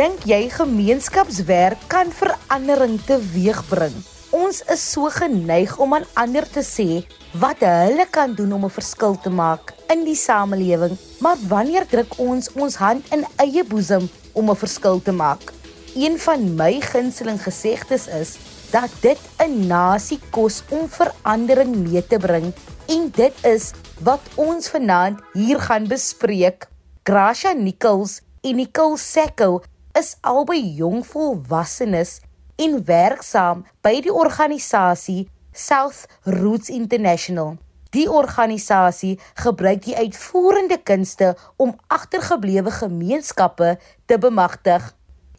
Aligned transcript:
Dink 0.00 0.22
jy 0.24 0.46
gemeenskapswerk 0.48 1.82
kan 1.92 2.08
verandering 2.16 2.94
teweegbring? 3.04 3.92
Ons 4.32 4.62
is 4.72 4.80
so 4.94 5.10
geneig 5.12 5.74
om 5.76 5.92
aan 5.92 6.06
ander 6.22 6.46
te 6.48 6.62
sê 6.64 7.02
wat 7.42 7.60
hulle 7.66 8.06
kan 8.08 8.32
doen 8.38 8.54
om 8.56 8.64
'n 8.64 8.72
verskil 8.72 9.18
te 9.20 9.28
maak 9.28 9.74
in 9.92 10.06
die 10.08 10.16
samelewing, 10.16 10.96
maar 11.20 11.36
wanneer 11.52 11.84
druk 11.84 12.16
ons 12.16 12.48
ons 12.56 12.80
hand 12.80 13.04
in 13.12 13.26
eie 13.44 13.60
boesem 13.62 14.08
om 14.32 14.48
'n 14.48 14.56
verskil 14.56 15.02
te 15.04 15.12
maak? 15.12 15.52
Een 15.94 16.16
van 16.18 16.56
my 16.56 16.80
gunsteling 16.80 17.42
gesegdes 17.42 18.08
is 18.08 18.38
dat 18.72 18.88
dit 19.02 19.20
'n 19.36 19.66
nasie 19.66 20.20
kos 20.30 20.62
om 20.70 20.88
verandering 20.88 21.76
mee 21.76 22.06
te 22.06 22.16
bring 22.16 22.54
en 22.88 23.10
dit 23.12 23.34
is 23.44 23.72
wat 24.00 24.22
ons 24.36 24.68
vanaand 24.68 25.20
hier 25.34 25.60
gaan 25.60 25.84
bespreek. 25.84 26.68
Gracia 27.04 27.52
Nichols 27.52 28.20
en 28.40 28.56
Nicole 28.56 28.96
Sacco 28.96 29.60
is 29.98 30.14
albei 30.20 30.60
jong 30.78 31.02
volwassenes 31.06 32.20
en 32.60 32.78
werksaam 32.86 33.64
by 33.82 33.96
die 34.04 34.12
organisasie 34.12 35.24
South 35.52 36.06
Roots 36.22 36.70
International. 36.70 37.56
Die 37.90 38.06
organisasie 38.06 39.16
gebruik 39.42 39.82
die 39.88 39.96
uitvoerende 39.98 40.78
kunste 40.78 41.32
om 41.58 41.74
agtergeblewe 41.90 42.70
gemeenskappe 42.70 43.74
te 44.06 44.18
bemagtig. 44.18 44.92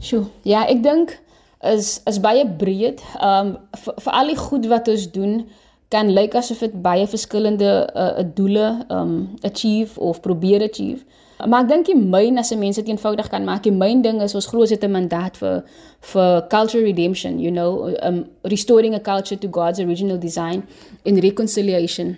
Sjoe, 0.00 0.26
ja, 0.42 0.66
ek 0.66 0.82
dink 0.82 1.18
is 1.60 2.00
is 2.06 2.20
baie 2.20 2.46
breed. 2.46 3.02
Um 3.20 3.56
vir, 3.76 3.94
vir 3.98 4.12
al 4.12 4.26
die 4.26 4.36
goed 4.36 4.66
wat 4.66 4.88
ons 4.88 5.10
doen, 5.12 5.48
kan 5.88 6.12
lyk 6.12 6.34
asof 6.34 6.58
dit 6.58 6.74
baie 6.82 7.06
verskillende 7.08 7.70
uh, 7.94 8.24
doele 8.34 8.84
um 8.92 9.14
achieve 9.42 10.00
of 10.00 10.20
probeer 10.20 10.62
achieve. 10.62 11.04
Maar 11.46 11.62
ek 11.62 11.68
dink 11.70 11.86
die 11.86 11.96
myn 11.96 12.38
as 12.38 12.50
'n 12.50 12.58
mens 12.58 12.76
dit 12.76 12.88
eenvoudig 12.88 13.28
kan 13.28 13.44
maak, 13.44 13.62
die 13.62 13.72
myn 13.72 14.02
ding 14.02 14.22
is 14.22 14.34
ons 14.34 14.46
glo 14.46 14.66
dit 14.66 14.84
'n 14.84 14.90
mandaat 14.90 15.36
vir 15.36 15.64
vir 16.00 16.46
culture 16.48 16.82
redemption, 16.82 17.38
you 17.40 17.50
know, 17.50 17.94
um 18.02 18.26
restoring 18.42 18.94
a 18.94 19.00
culture 19.00 19.38
to 19.38 19.48
God's 19.48 19.80
original 19.80 20.18
design 20.18 20.62
in 21.04 21.18
reconciliation. 21.18 22.16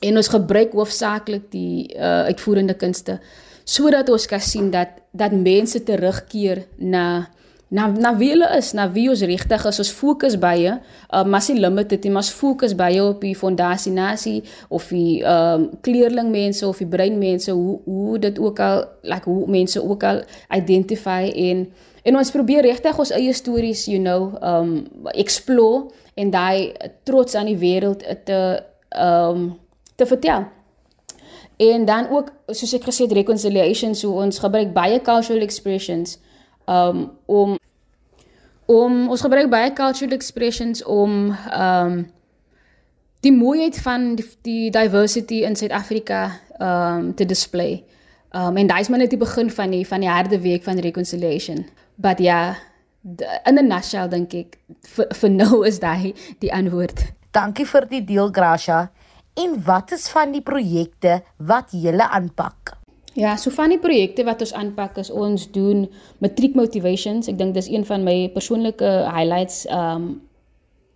En 0.00 0.16
ons 0.16 0.28
gebruik 0.28 0.72
hoofsaaklik 0.72 1.50
die 1.50 1.94
uh, 1.96 2.24
uitvoerende 2.30 2.74
kunste 2.74 3.20
sodat 3.68 4.08
ons 4.08 4.26
kan 4.26 4.40
sien 4.40 4.70
dat 4.70 4.88
dat 5.12 5.32
mense 5.32 5.82
terugkeer 5.82 6.66
na 6.76 7.28
na 7.68 7.86
na 7.92 8.14
wie 8.16 8.30
hulle 8.32 8.48
is, 8.56 8.72
na 8.72 8.86
wie 8.92 9.08
ons 9.12 9.22
regtig 9.28 9.64
is. 9.68 9.80
Ons 9.82 9.90
fokus 9.92 10.38
baie, 10.40 10.72
uh, 10.78 11.24
maar 11.24 11.42
se 11.44 11.54
limited, 11.54 12.06
ons 12.08 12.30
fokus 12.32 12.74
baie 12.76 13.02
op 13.04 13.20
die 13.24 13.34
fondasie 13.36 13.92
nasie 13.92 14.42
of 14.68 14.88
die 14.92 15.20
ehm 15.22 15.66
um, 15.66 15.68
kleerling 15.84 16.30
mense 16.32 16.66
of 16.66 16.80
die 16.80 16.88
brein 16.88 17.18
mense 17.18 17.52
hoe 17.52 17.78
hoe 17.84 18.18
dit 18.18 18.38
ook 18.38 18.60
al 18.60 18.84
like 19.02 19.28
hoe 19.28 19.46
mense 19.50 19.82
ook 19.82 20.04
al 20.04 20.22
identify 20.56 21.28
en 21.34 21.66
en 22.02 22.16
ons 22.16 22.30
probeer 22.32 22.64
regtig 22.64 22.98
ons 22.98 23.10
eie 23.12 23.32
stories, 23.32 23.84
you 23.86 24.00
know, 24.00 24.32
ehm 24.40 24.76
um, 24.76 25.08
explore 25.12 25.90
en 26.14 26.30
daai 26.30 26.72
trots 27.04 27.34
aan 27.34 27.50
die 27.52 27.58
wêreld 27.58 28.04
te 28.24 28.38
ehm 28.88 29.36
um, 29.36 29.50
te 29.98 30.06
vertel. 30.06 30.46
En 31.58 31.84
dan 31.84 32.06
ook 32.10 32.30
soos 32.46 32.72
ek 32.72 32.84
gesê 32.86 33.08
het 33.08 33.12
reconciliation 33.12 33.94
so 33.94 34.14
ons 34.22 34.38
gebruik 34.38 34.72
baie 34.72 35.00
cultural 35.02 35.42
expressions 35.42 36.18
um 36.68 37.08
om 37.26 37.56
om 38.68 39.08
ons 39.08 39.24
gebruik 39.24 39.48
baie 39.50 39.72
cultural 39.72 40.12
expressions 40.16 40.84
om 40.84 41.34
um 41.56 41.98
die 43.24 43.32
mooiheid 43.34 43.78
van 43.82 44.14
die, 44.14 44.26
die 44.46 44.70
diversity 44.70 45.42
in 45.48 45.56
Suid-Afrika 45.56 46.30
um 46.60 47.14
te 47.14 47.24
display. 47.24 47.84
Um 48.36 48.56
en 48.56 48.68
daai 48.70 48.80
is 48.80 48.88
maar 48.92 49.02
net 49.02 49.10
die 49.10 49.20
begin 49.20 49.50
van 49.50 49.72
die 49.74 49.86
van 49.86 50.04
die 50.04 50.12
harde 50.12 50.40
week 50.40 50.62
van 50.62 50.78
reconciliation. 50.78 51.66
But 51.96 52.18
ja, 52.18 52.38
yeah, 52.38 52.56
in 53.44 53.58
'n 53.58 53.68
nutshell 53.68 54.08
dink 54.08 54.34
ek 54.34 54.58
vir, 54.94 55.06
vir 55.20 55.30
nou 55.30 55.66
is 55.66 55.78
daai 55.78 56.14
die 56.40 56.52
antwoord. 56.52 57.04
Dankie 57.32 57.66
vir 57.66 57.86
die 57.88 58.04
deel 58.04 58.30
Gracia. 58.32 58.90
En 59.34 59.62
wat 59.64 59.92
is 59.92 60.08
van 60.08 60.32
die 60.32 60.42
projekte 60.42 61.22
wat 61.36 61.72
jy 61.72 61.94
aanpak? 61.98 62.77
Ja, 63.18 63.36
so 63.36 63.50
van 63.50 63.72
die 63.72 63.80
projekte 63.82 64.22
wat 64.22 64.44
ons 64.44 64.52
aanpak 64.54 65.00
is 65.02 65.08
ons 65.10 65.48
doen 65.50 65.88
matriek 66.22 66.54
motivations. 66.54 67.26
Ek 67.26 67.38
dink 67.40 67.56
dis 67.56 67.66
een 67.66 67.82
van 67.88 68.04
my 68.06 68.28
persoonlike 68.30 68.94
highlights 69.10 69.64
um 69.74 70.20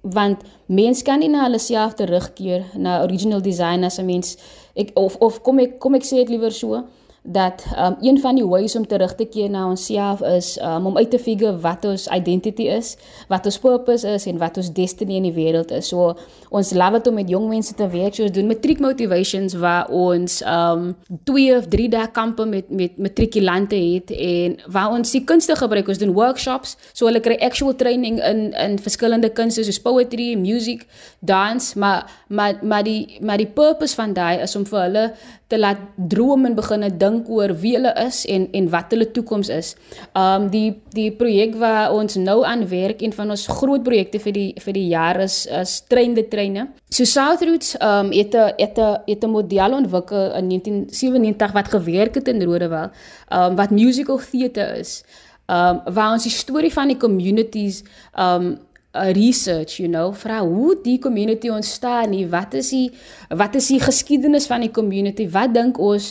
want 0.03 0.41
mens 0.67 1.03
kan 1.07 1.21
nie 1.23 1.29
na 1.31 1.45
hulle 1.45 1.61
self 1.63 1.93
terugkeer 1.95 2.65
na 2.75 2.97
original 3.05 3.43
design 3.43 3.85
as 3.87 3.99
'n 3.99 4.07
mens 4.07 4.37
ek 4.75 4.91
of 4.99 5.17
of 5.21 5.43
kom 5.43 5.59
ek 5.59 5.79
kom 5.79 5.95
ek 5.95 6.03
sê 6.03 6.17
dit 6.23 6.29
liewer 6.29 6.51
so 6.51 6.83
dat 7.23 7.65
um, 7.79 7.97
een 8.01 8.21
van 8.21 8.35
die 8.35 8.47
ways 8.47 8.77
om 8.77 8.87
terug 8.87 9.15
te 9.15 9.25
keer 9.25 9.51
na 9.51 9.69
onsself 9.69 10.21
is 10.23 10.59
um, 10.63 10.87
om 10.87 10.97
uit 10.97 11.11
te 11.11 11.19
figure 11.19 11.59
wat 11.59 11.85
ons 11.85 12.07
identity 12.07 12.63
is, 12.63 12.97
wat 13.29 13.45
ons 13.47 13.59
purpose 13.59 14.09
is 14.09 14.27
en 14.27 14.39
wat 14.39 14.57
ons 14.57 14.73
destiny 14.75 15.21
in 15.21 15.29
die 15.29 15.35
wêreld 15.37 15.71
is. 15.71 15.93
So 15.93 16.17
ons 16.51 16.73
love 16.75 16.99
dit 16.99 17.07
om 17.07 17.15
met 17.15 17.31
jong 17.31 17.47
mense 17.49 17.75
te 17.79 17.87
werk. 17.93 18.17
So 18.19 18.27
ons 18.27 18.35
doen 18.35 18.51
matriek 18.51 18.83
motivations 18.83 19.55
waar 19.55 19.87
ons 19.95 20.41
um 20.43 20.89
2 21.31 21.45
of 21.61 21.69
3 21.71 21.87
dae 21.95 22.09
kampe 22.11 22.47
met 22.47 22.73
met 22.75 22.99
matrikulante 22.99 23.79
het 23.79 24.11
en 24.11 24.59
waar 24.67 24.91
ons 24.97 25.15
die 25.15 25.23
kunste 25.25 25.55
gebruik. 25.57 25.93
Ons 25.95 26.03
doen 26.03 26.17
workshops, 26.17 26.75
so 26.91 27.07
hulle 27.07 27.23
kry 27.23 27.39
actual 27.39 27.77
training 27.79 28.19
in 28.19 28.51
in 28.51 28.79
verskillende 28.83 29.31
kunste 29.31 29.63
soos 29.63 29.79
poetry, 29.83 30.33
music, 30.35 30.89
dance, 31.21 31.79
maar 31.79 32.11
maar 32.27 32.59
maar 32.63 32.83
die 32.83 33.21
maar 33.21 33.39
die 33.39 33.47
purpose 33.47 33.95
van 33.95 34.19
daai 34.19 34.43
is 34.43 34.57
om 34.59 34.67
vir 34.67 34.83
hulle 34.89 35.07
te 35.53 35.59
laat 35.59 35.81
droom 36.09 36.47
en 36.49 36.55
begin 36.57 36.85
dink 36.99 37.12
dink 37.13 37.29
oor 37.31 37.53
wie 37.63 37.75
hulle 37.77 37.93
is 38.03 38.23
en 38.27 38.49
en 38.53 38.69
wat 38.73 38.93
hulle 38.95 39.09
toekoms 39.15 39.51
is. 39.53 39.75
Um 40.19 40.49
die 40.53 40.73
die 40.97 41.11
projek 41.17 41.57
waar 41.61 41.93
ons 41.95 42.17
nou 42.21 42.41
aan 42.49 42.67
werk 42.69 43.03
en 43.03 43.13
van 43.13 43.35
ons 43.35 43.47
groot 43.61 43.83
projekte 43.85 44.21
vir 44.23 44.37
die 44.37 44.49
vir 44.65 44.77
die 44.79 44.87
jaar 44.91 45.21
is 45.23 45.45
is 45.47 45.81
treinde 45.89 46.27
treine. 46.29 46.69
So 46.91 47.05
Southroutes 47.05 47.77
um 47.81 48.13
het 48.13 48.35
'n 48.35 48.53
het 48.59 48.79
'n 48.79 49.03
het 49.07 49.25
'n 49.25 49.31
model 49.31 49.75
ontwikkel 49.75 50.35
in 50.35 50.49
1997 50.49 51.53
wat 51.53 51.69
gewerk 51.69 52.15
het 52.15 52.29
in 52.29 52.43
Rodewil. 52.43 52.91
Um 53.31 53.57
wat 53.57 53.71
musical 53.71 54.19
theatre 54.19 54.79
is. 54.79 55.05
Um 55.49 55.81
waar 55.85 56.13
ons 56.13 56.23
die 56.23 56.33
storie 56.33 56.73
van 56.73 56.89
die 56.89 56.97
communities 56.97 57.83
um 58.19 58.59
research, 58.93 59.81
you 59.81 59.89
know, 59.89 60.13
vra 60.13 60.43
hoe 60.45 60.77
die 60.83 60.99
community 61.01 61.49
ontstaan 61.49 62.11
nie. 62.13 62.27
Wat 62.29 62.53
is 62.55 62.69
die 62.75 62.91
wat 63.29 63.55
is 63.57 63.71
die 63.73 63.81
geskiedenis 63.81 64.47
van 64.47 64.61
die 64.61 64.71
community? 64.71 65.25
Wat 65.33 65.55
dink 65.55 65.79
ons 65.81 66.11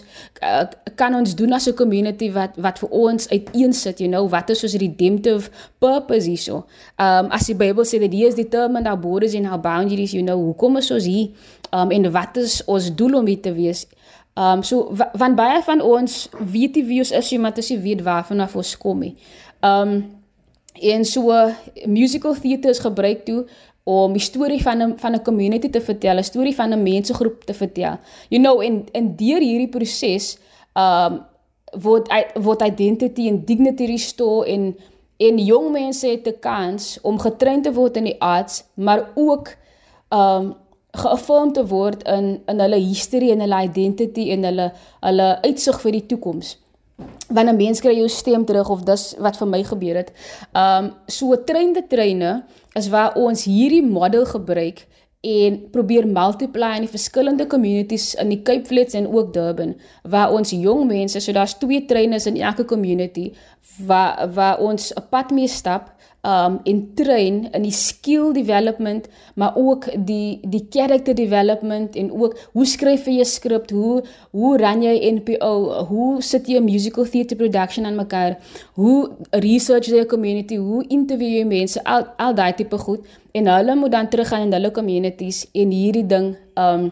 kan 0.97 1.15
ons 1.15 1.35
doen 1.37 1.53
as 1.53 1.67
'n 1.69 1.77
community 1.77 2.31
wat 2.31 2.57
wat 2.57 2.79
vir 2.79 2.89
ons 2.89 3.29
uiteensit, 3.29 3.99
you 3.99 4.09
know, 4.09 4.29
wat 4.29 4.49
is 4.49 4.63
ons 4.63 4.73
redemptive 4.73 5.49
purpose 5.77 6.27
hierso? 6.27 6.65
Um 6.97 7.29
as 7.29 7.45
die 7.45 7.55
Bybel 7.55 7.85
sê 7.85 7.99
dat 7.99 8.13
is 8.13 8.35
determined 8.35 8.87
our 8.87 8.99
borders 8.99 9.35
and 9.35 9.45
our 9.45 9.61
boundaries, 9.61 10.11
you 10.11 10.23
know, 10.23 10.41
hoekom 10.41 10.77
is 10.77 10.91
ons 10.91 11.05
hier? 11.05 11.29
Um 11.71 11.91
en 11.91 12.11
wat 12.11 12.37
is 12.37 12.63
ons 12.65 12.95
doel 12.95 13.15
om 13.15 13.25
hier 13.25 13.41
te 13.41 13.53
wees? 13.53 13.87
Um 14.35 14.63
so 14.63 14.89
van 15.13 15.35
baie 15.35 15.61
van 15.61 15.81
ons 15.81 16.29
weet 16.39 16.73
die 16.73 16.85
wie 16.85 16.99
ons 16.99 17.11
is, 17.11 17.31
maar 17.37 17.53
dit 17.53 17.63
is 17.63 17.69
nie 17.69 17.79
weet 17.79 18.01
waarvan 18.01 18.41
ons 18.41 18.77
kom 18.77 18.99
nie. 18.99 19.15
Um 19.61 20.20
En 20.73 21.05
so 21.05 21.51
musical 21.85 22.33
theater 22.33 22.69
is 22.69 22.79
gebruik 22.79 23.25
toe 23.25 23.45
om 23.83 24.13
die 24.13 24.21
storie 24.21 24.61
van 24.61 24.81
'n 24.81 24.97
van 24.97 25.13
'n 25.13 25.23
community 25.23 25.69
te 25.69 25.81
vertel, 25.81 26.17
'n 26.17 26.23
storie 26.23 26.55
van 26.55 26.73
'n 26.73 26.83
mensegroep 26.83 27.43
te 27.43 27.53
vertel. 27.53 27.97
You 28.29 28.41
know, 28.41 28.61
in 28.61 28.87
in 28.91 29.15
deur 29.15 29.39
hierdie 29.39 29.69
proses 29.69 30.37
um 30.75 31.25
word 31.71 32.09
word 32.33 32.61
identity 32.61 33.27
en 33.27 33.45
dignity 33.45 33.85
restore 33.85 34.47
en 34.47 34.77
en 35.17 35.37
jong 35.37 35.71
mense 35.71 36.07
het 36.07 36.27
'n 36.27 36.39
kans 36.39 36.99
om 37.01 37.19
getraind 37.19 37.63
te 37.63 37.73
word 37.73 37.97
in 37.97 38.03
die 38.03 38.21
arts, 38.21 38.63
maar 38.73 39.09
ook 39.15 39.55
um 40.09 40.55
geaffirm 40.91 41.53
te 41.53 41.67
word 41.67 42.03
in 42.03 42.41
in 42.45 42.59
hulle 42.59 42.79
history 42.79 43.31
en 43.31 43.39
hulle 43.39 43.61
identity 43.63 44.29
en 44.31 44.43
hulle 44.43 44.71
hulle 44.99 45.41
uitsig 45.41 45.81
vir 45.81 45.91
die 45.91 46.05
toekoms 46.05 46.60
wanneer 47.27 47.55
mense 47.55 47.81
kry 47.81 47.95
jou 47.97 48.09
stem 48.09 48.45
terug 48.45 48.69
of 48.69 48.83
dis 48.83 49.15
wat 49.19 49.37
vir 49.37 49.47
my 49.47 49.63
gebeur 49.63 49.95
het. 49.95 50.11
Um 50.53 50.91
so 51.07 51.35
treinde 51.43 51.87
treine 51.87 52.43
is 52.75 52.89
waar 52.89 53.15
ons 53.15 53.45
hierdie 53.45 53.83
model 53.83 54.25
gebruik 54.25 54.87
en 55.21 55.57
probeer 55.69 56.07
multiply 56.09 56.71
in 56.79 56.87
die 56.87 56.89
verskillende 56.89 57.45
communities 57.47 58.15
in 58.17 58.31
die 58.33 58.41
Cape 58.41 58.65
Flats 58.65 58.97
en 58.97 59.05
ook 59.05 59.33
Durban 59.33 59.75
waar 60.09 60.33
ons 60.33 60.49
jong 60.49 60.87
mense 60.89 61.21
so 61.21 61.33
daar's 61.35 61.53
twee 61.61 61.85
treine 61.85 62.17
in 62.25 62.39
elke 62.41 62.65
community 62.65 63.29
waar 63.85 64.31
waar 64.33 64.59
ons 64.59 64.91
'n 64.93 65.05
pad 65.09 65.31
mee 65.31 65.47
stap 65.47 65.93
um 66.23 66.59
in 66.63 66.93
train 66.93 67.49
in 67.51 67.63
die 67.63 67.71
skill 67.71 68.33
development 68.33 69.07
maar 69.33 69.55
ook 69.55 69.87
die 70.05 70.39
die 70.43 70.65
character 70.69 71.15
development 71.15 71.95
en 71.95 72.11
ook 72.11 72.37
hoe 72.53 72.65
skryf 72.65 73.05
jy 73.05 73.19
'n 73.19 73.25
skrip 73.25 73.69
hoe 73.71 74.03
hoe 74.31 74.57
ran 74.57 74.83
jy 74.83 75.11
NPO 75.17 75.85
hoe 75.89 76.21
sit 76.21 76.47
jy 76.47 76.57
'n 76.59 76.63
musical 76.63 77.05
theatre 77.05 77.35
production 77.35 77.85
aan 77.85 77.95
mekaar 77.95 78.37
hoe 78.73 79.09
research 79.31 79.87
jy 79.87 80.01
'n 80.01 80.07
community 80.07 80.57
hoe 80.57 80.85
interview 80.87 81.37
jy 81.39 81.45
mense 81.45 81.83
al 81.83 82.05
al 82.17 82.35
daai 82.35 82.53
tipe 82.53 82.77
goed. 82.77 83.05
En 83.31 83.47
hulle 83.47 83.75
moet 83.75 83.91
dan 83.91 84.09
teruggaan 84.09 84.41
in 84.41 84.53
hulle 84.53 84.71
communities 84.71 85.45
en 85.53 85.71
hierdie 85.71 86.05
ding 86.05 86.35
um 86.55 86.91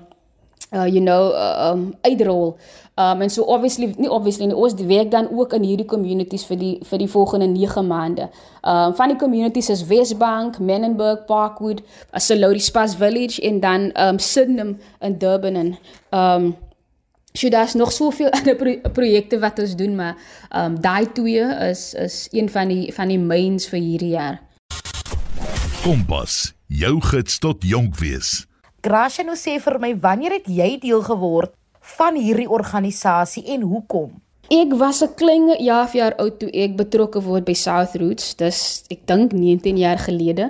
uh 0.72 0.86
you 0.86 1.02
know 1.02 1.32
uh, 1.32 1.72
um 1.72 1.94
uitrol 2.02 2.58
Um 3.00 3.22
en 3.22 3.30
so 3.30 3.44
obviously 3.44 3.94
nie 3.98 4.10
obviously 4.12 4.46
nie 4.46 4.56
ons 4.56 4.74
werk 4.74 5.12
dan 5.12 5.30
ook 5.32 5.54
in 5.56 5.64
hierdie 5.64 5.88
communities 5.88 6.44
vir 6.50 6.58
die 6.60 6.72
vir 6.84 7.00
die 7.00 7.08
volgende 7.08 7.48
9 7.48 7.86
maande. 7.88 8.26
Um 8.62 8.96
van 8.96 9.14
die 9.14 9.18
communities 9.18 9.70
is 9.70 9.86
Westbank, 9.88 10.60
Menenberg, 10.60 11.24
Parkwood, 11.26 11.80
Salodi 12.12 12.60
Spas 12.60 12.98
Village 13.00 13.42
en 13.42 13.60
dan 13.60 13.92
um 13.96 14.20
Sydenham 14.20 14.76
in 15.00 15.18
Durban 15.18 15.56
en 15.56 15.78
um 16.12 16.56
so 17.34 17.50
daar's 17.50 17.74
nog 17.74 17.92
soveel 17.92 18.30
ander 18.40 18.56
pro 18.56 18.76
projekte 18.92 19.40
wat 19.40 19.60
ons 19.60 19.76
doen 19.76 19.96
maar 19.96 20.18
um 20.52 20.76
daai 20.82 21.12
twee 21.14 21.48
is 21.70 21.94
is 21.94 22.28
een 22.32 22.50
van 22.50 22.68
die 22.68 22.94
van 22.94 23.08
die 23.08 23.20
mains 23.20 23.70
vir 23.72 23.80
hierdie 23.80 24.12
jaar. 24.18 24.42
Kompas, 25.84 26.54
jou 26.68 27.00
gids 27.02 27.40
tot 27.40 27.64
jonk 27.64 27.96
wees. 28.04 28.49
Gracia 28.82 29.26
nou 29.28 29.36
sê 29.36 29.58
vir 29.60 29.76
my 29.84 29.92
wanneer 30.00 30.38
het 30.38 30.48
jy 30.48 30.78
deel 30.80 31.02
geword 31.04 31.52
van 31.98 32.16
hierdie 32.16 32.48
organisasie 32.48 33.44
en 33.52 33.66
hoekom? 33.68 34.14
Ek 34.50 34.72
was 34.80 35.04
'n 35.04 35.14
klein 35.16 35.52
of 35.52 35.94
jaar 35.94 36.16
oud 36.16 36.40
toe 36.40 36.50
ek 36.50 36.78
betrokke 36.78 37.22
word 37.22 37.46
by 37.46 37.54
South 37.54 37.96
Roots. 37.96 38.36
Dis 38.36 38.84
ek 38.90 39.06
dink 39.06 39.32
19 39.34 39.78
jaar 39.78 39.98
gelede. 39.98 40.50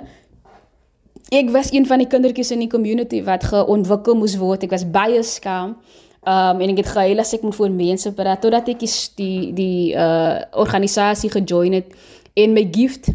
Ek 1.30 1.50
was 1.50 1.72
een 1.72 1.86
van 1.86 1.98
die 1.98 2.06
kindertjies 2.06 2.50
in 2.50 2.60
die 2.60 2.70
community 2.70 3.22
wat 3.22 3.44
geontwikkel 3.44 4.14
moes 4.14 4.36
word. 4.36 4.62
Ek 4.62 4.70
was 4.70 4.90
baie 4.90 5.22
skaam. 5.22 5.76
Um 6.22 6.60
en 6.60 6.70
ek 6.70 6.76
het 6.76 6.86
gehuil 6.86 7.18
as 7.18 7.34
ek 7.34 7.42
moet 7.42 7.54
voor 7.54 7.70
mense 7.70 8.12
praat 8.12 8.40
totdat 8.40 8.68
ek 8.68 8.78
die 9.16 9.52
die 9.52 9.94
uh 9.94 10.40
organisasie 10.52 11.30
gejoin 11.30 11.72
het 11.72 11.86
en 12.34 12.52
my 12.52 12.68
gift 12.70 13.10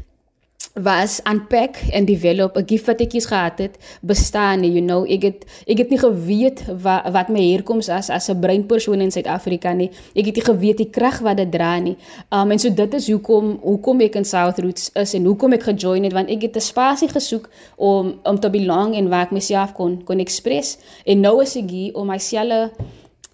was 0.75 1.22
unpack 1.24 1.75
en 1.89 2.06
develop 2.06 2.57
'n 2.57 2.63
gift 2.66 2.86
wat 2.86 3.00
ek 3.00 3.13
eens 3.13 3.25
gehad 3.25 3.57
het 3.57 3.77
bestaan 4.01 4.63
you 4.63 4.86
know. 4.86 5.12
Ek 5.12 5.22
het 5.22 5.45
ek 5.68 5.77
het 5.77 5.89
nie 5.89 6.00
geweet 6.00 6.66
wat 6.81 7.12
wat 7.12 7.27
my 7.30 7.51
herkoms 7.51 7.89
as 7.89 8.10
as 8.10 8.30
'n 8.30 8.39
breinpersoon 8.39 9.01
in 9.01 9.12
Suid-Afrika 9.12 9.74
nie. 9.74 9.89
Ek 10.13 10.25
het 10.25 10.36
nie 10.36 10.44
geweet 10.44 10.77
die 10.77 10.89
krag 10.89 11.19
wat 11.19 11.38
dit 11.38 11.51
dra 11.51 11.80
nie. 11.80 11.98
Um 12.30 12.51
en 12.51 12.60
so 12.60 12.74
dit 12.74 12.94
is 12.94 13.07
hoekom 13.07 13.60
hoekom 13.62 14.01
ek 14.01 14.16
in 14.16 14.25
South 14.25 14.60
Roots 14.60 14.89
is 14.94 15.13
en 15.13 15.25
hoekom 15.25 15.54
ek 15.54 15.63
gejoin 15.63 16.04
het 16.04 16.13
want 16.13 16.30
ek 16.30 16.42
het 16.42 16.56
'n 16.56 16.60
spasie 16.60 17.10
gesoek 17.10 17.50
om 17.75 18.19
om 18.24 18.39
te 18.39 18.50
belong 18.50 18.95
en 18.95 19.10
waar 19.10 19.24
ek 19.24 19.31
myself 19.31 19.74
kon 19.74 20.04
kon 20.04 20.19
express. 20.19 20.78
En 21.06 21.19
nou 21.19 21.42
is 21.42 21.56
ek 21.56 21.69
hier 21.69 21.95
om 21.95 22.07
myself 22.07 22.71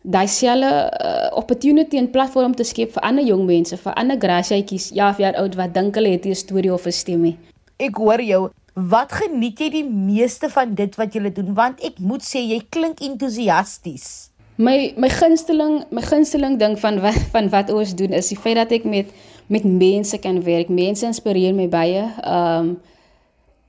daai 0.02 0.28
selfe 0.28 0.66
uh, 0.66 1.30
opportunity 1.38 1.98
en 1.98 2.10
platform 2.12 2.56
te 2.58 2.66
skep 2.66 2.96
vir 2.96 3.04
ander 3.06 3.26
jong 3.26 3.46
mense, 3.46 3.78
vir 3.78 3.94
ander 4.00 4.18
grasietjies, 4.18 4.90
ja, 4.98 5.12
vir 5.14 5.28
jaar 5.28 5.38
oud 5.44 5.56
wat 5.60 5.76
dink 5.76 5.96
hulle 5.96 6.16
het 6.16 6.26
'n 6.26 6.36
storie 6.36 6.74
of 6.74 6.88
'n 6.88 6.92
stemmie. 6.92 7.38
Ek 7.78 7.96
hoor 7.96 8.22
jou. 8.22 8.50
Wat 8.74 9.12
geniet 9.12 9.60
jy 9.60 9.70
die 9.70 9.84
meeste 9.84 10.50
van 10.50 10.76
dit 10.76 10.96
wat 10.96 11.14
jy 11.14 11.30
doen? 11.30 11.54
Want 11.54 11.84
ek 11.84 12.00
moet 12.00 12.22
sê 12.22 12.40
jy 12.40 12.62
klink 12.70 13.02
entoesiasties. 13.02 14.32
My 14.58 14.94
my 14.98 15.10
gunsteling, 15.10 15.84
my 15.92 16.02
gunsteling 16.02 16.58
ding 16.58 16.80
van 16.80 17.00
wat 17.02 17.18
van 17.34 17.50
wat 17.50 17.70
ons 17.70 17.96
doen 17.96 18.14
is 18.14 18.30
die 18.30 18.38
feit 18.38 18.56
dat 18.56 18.72
ek 18.72 18.84
met 18.84 19.08
met 19.48 19.64
mense 19.64 20.18
kan 20.18 20.44
werk. 20.44 20.70
Mense 20.70 21.06
inspireer 21.06 21.54
my 21.54 21.68
baie. 21.68 22.04
Um 22.24 22.80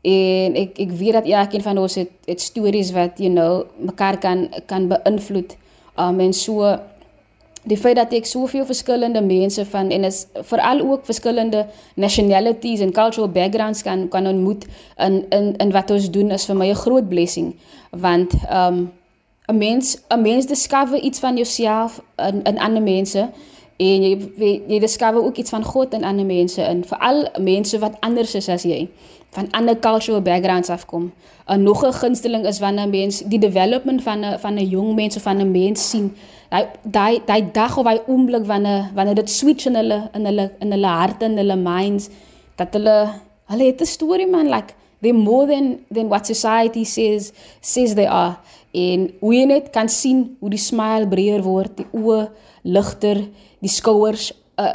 en 0.02 0.56
ek 0.58 0.78
ek 0.78 0.90
weet 0.90 1.12
dat 1.12 1.26
elkeen 1.26 1.62
van 1.62 1.78
ons 1.78 1.94
het 1.94 2.10
het 2.26 2.40
stories 2.40 2.90
wat 2.92 3.18
you 3.18 3.30
know 3.30 3.66
mekaar 3.78 4.18
kan 4.18 4.48
kan 4.66 4.88
beïnvloed. 4.88 5.56
Um 5.96 6.20
en 6.20 6.32
so 6.32 6.78
die 7.62 7.76
feit 7.76 7.96
dat 7.96 8.12
ek 8.12 8.26
soveel 8.26 8.64
verskillende 8.66 9.20
mense 9.22 9.64
van 9.70 9.90
en 9.90 10.04
is 10.04 10.24
veral 10.50 10.80
ook 10.80 11.04
verskillende 11.04 11.66
nationalities 11.94 12.80
en 12.80 12.92
cultural 12.92 13.28
backgrounds 13.28 13.82
kan 13.82 14.08
kan 14.08 14.26
ontmoet 14.26 14.66
in 14.98 15.22
in 15.30 15.56
in 15.56 15.70
wat 15.72 15.90
ons 15.90 16.10
doen 16.10 16.30
is 16.30 16.46
vir 16.48 16.56
my 16.56 16.68
'n 16.70 16.82
groot 16.84 17.08
blessing. 17.08 17.54
Want 17.90 18.34
um 18.50 18.90
'n 19.46 19.58
mens 19.58 19.98
'n 20.08 20.22
mens 20.22 20.46
discover 20.46 20.98
iets 20.98 21.18
van 21.18 21.36
jouself 21.36 22.00
in 22.16 22.42
in 22.42 22.58
ander 22.58 22.82
mense 22.82 23.30
en 23.76 24.02
jy 24.02 24.12
jy 24.68 24.78
discover 24.78 25.24
ook 25.24 25.36
iets 25.36 25.50
van 25.50 25.64
God 25.64 25.94
in 25.94 26.04
ander 26.04 26.26
mense 26.26 26.62
in 26.62 26.84
veral 26.84 27.26
mense 27.38 27.78
wat 27.78 27.96
anders 28.00 28.34
is 28.34 28.48
as 28.48 28.62
jy 28.62 28.88
van 29.32 29.48
ander 29.50 29.78
cultural 29.78 30.20
backgrounds 30.20 30.68
afkom. 30.68 31.12
'n 31.46 31.62
Nog 31.62 31.84
'n 31.84 31.92
gunsteling 31.92 32.46
is 32.46 32.58
wanneer 32.58 32.88
mens 32.88 33.18
die 33.18 33.38
development 33.38 34.02
van 34.02 34.20
'n 34.24 34.38
van 34.38 34.54
'n 34.54 34.68
jong 34.68 34.94
mens 34.94 35.16
of 35.16 35.22
van 35.22 35.36
'n 35.36 35.50
mens 35.50 35.90
sien. 35.90 36.16
Daai 36.50 36.66
daai 36.82 37.20
daai 37.26 37.50
dag 37.52 37.76
of 37.78 37.84
daai 37.84 38.00
oomblik 38.06 38.44
wanneer 38.46 38.90
wanneer 38.94 39.14
dit 39.14 39.30
switch 39.30 39.66
in 39.66 39.74
hulle 39.74 40.10
in 40.12 40.24
hulle 40.24 40.50
in 40.58 40.70
hulle 40.70 40.86
harte 40.86 41.24
en 41.24 41.36
hulle 41.36 41.56
minds 41.56 42.08
dat 42.56 42.72
hulle 42.72 43.08
hulle 43.46 43.64
het 43.64 43.80
'n 43.80 43.84
storie 43.86 44.26
man 44.26 44.48
like 44.48 44.74
they 45.00 45.12
more 45.12 45.46
than 45.46 45.78
than 45.94 46.08
what 46.08 46.26
society 46.26 46.84
says 46.84 47.32
says 47.60 47.94
they 47.94 48.06
are. 48.06 48.36
En 48.72 49.10
hoe 49.20 49.34
jy 49.34 49.44
net 49.44 49.70
kan 49.70 49.88
sien 49.88 50.36
hoe 50.40 50.50
die 50.50 50.58
smile 50.58 51.08
breër 51.08 51.42
word, 51.42 51.76
die 51.76 51.86
oë 51.92 52.30
ligter, 52.62 53.28
die 53.62 53.70
skouers 53.70 54.30
uh, 54.60 54.74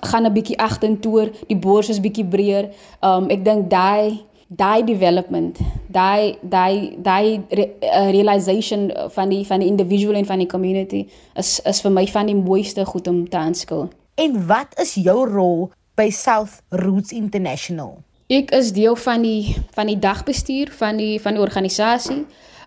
gaan 0.00 0.26
'n 0.26 0.32
bietjie 0.32 0.58
agtertoe, 0.58 1.30
die 1.46 1.56
bors 1.56 1.88
is 1.88 2.00
bietjie 2.00 2.26
breër. 2.26 2.70
Um 3.02 3.28
ek 3.30 3.44
dink 3.44 3.70
daai 3.70 4.24
daai 4.48 4.84
development, 4.84 5.58
daai 5.92 6.38
daai 6.42 6.96
daai 6.96 7.40
re, 7.50 7.70
uh, 7.84 8.10
realization 8.10 8.92
van 9.12 9.28
die 9.28 9.44
van 9.46 9.60
die 9.60 9.68
individual 9.68 10.14
en 10.14 10.26
van 10.26 10.38
die 10.38 10.48
community 10.48 11.06
is 11.36 11.60
is 11.64 11.80
vir 11.80 11.92
my 11.92 12.06
van 12.06 12.26
die 12.26 12.36
mooiste 12.36 12.84
goed 12.84 13.08
om 13.08 13.28
te 13.28 13.36
aanskou. 13.36 13.88
En 14.14 14.46
wat 14.46 14.74
is 14.80 14.94
jou 14.94 15.28
rol 15.28 15.70
by 15.94 16.10
South 16.10 16.62
Roots 16.68 17.12
International? 17.12 17.98
Ek 18.28 18.50
is 18.50 18.72
deel 18.72 18.96
van 18.96 19.22
die 19.22 19.56
van 19.76 19.86
die 19.86 19.98
dagbestuur 19.98 20.72
van 20.72 20.96
die 20.96 21.20
van 21.20 21.34
die 21.34 21.42
organisasie. 21.42 22.24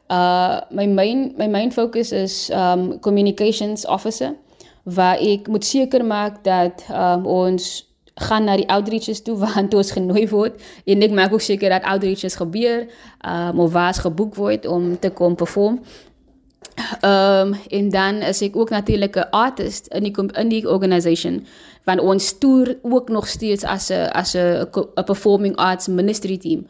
Uh 0.09 0.61
my 0.69 0.85
main 0.87 1.33
my 1.37 1.47
main 1.47 1.71
focus 1.71 2.11
is 2.11 2.49
um 2.49 2.99
communications 2.99 3.85
officer. 3.85 4.35
Waar 4.83 5.17
ek 5.17 5.47
moet 5.47 5.65
seker 5.65 6.05
maak 6.05 6.43
dat 6.43 6.85
um, 6.89 7.25
ons 7.25 7.89
gaan 8.15 8.43
na 8.43 8.55
die 8.59 8.69
outreaches 8.69 9.21
toe 9.21 9.37
waar 9.43 9.65
ons 9.69 9.91
genooi 9.91 10.27
word 10.29 10.61
en 10.85 11.01
ek 11.01 11.11
maak 11.15 11.33
ook 11.33 11.43
seker 11.43 11.69
dat 11.69 11.83
outreaches 11.83 12.35
gebeur 12.35 12.87
um, 13.25 13.59
of 13.59 13.71
waar 13.71 13.93
geboek 13.93 14.35
word 14.35 14.65
om 14.65 14.99
te 14.99 15.09
kom 15.09 15.35
perform. 15.35 15.81
Ehm 17.01 17.53
um, 17.53 17.55
en 17.69 17.89
dan 17.89 18.21
is 18.21 18.41
ek 18.41 18.55
ook 18.55 18.69
natuurlik 18.69 19.15
'n 19.15 19.29
artist 19.31 19.87
in 19.87 20.03
die 20.03 20.15
in 20.39 20.49
die 20.49 20.69
organisation 20.69 21.45
want 21.83 21.99
ons 21.99 22.37
toer 22.37 22.77
ook 22.81 23.09
nog 23.09 23.27
steeds 23.27 23.63
as 23.63 23.89
'n 23.89 24.09
as 24.11 24.33
'n 24.35 24.67
'n 24.95 25.03
performing 25.03 25.55
arts 25.55 25.87
ministry 25.87 26.37
team. 26.37 26.67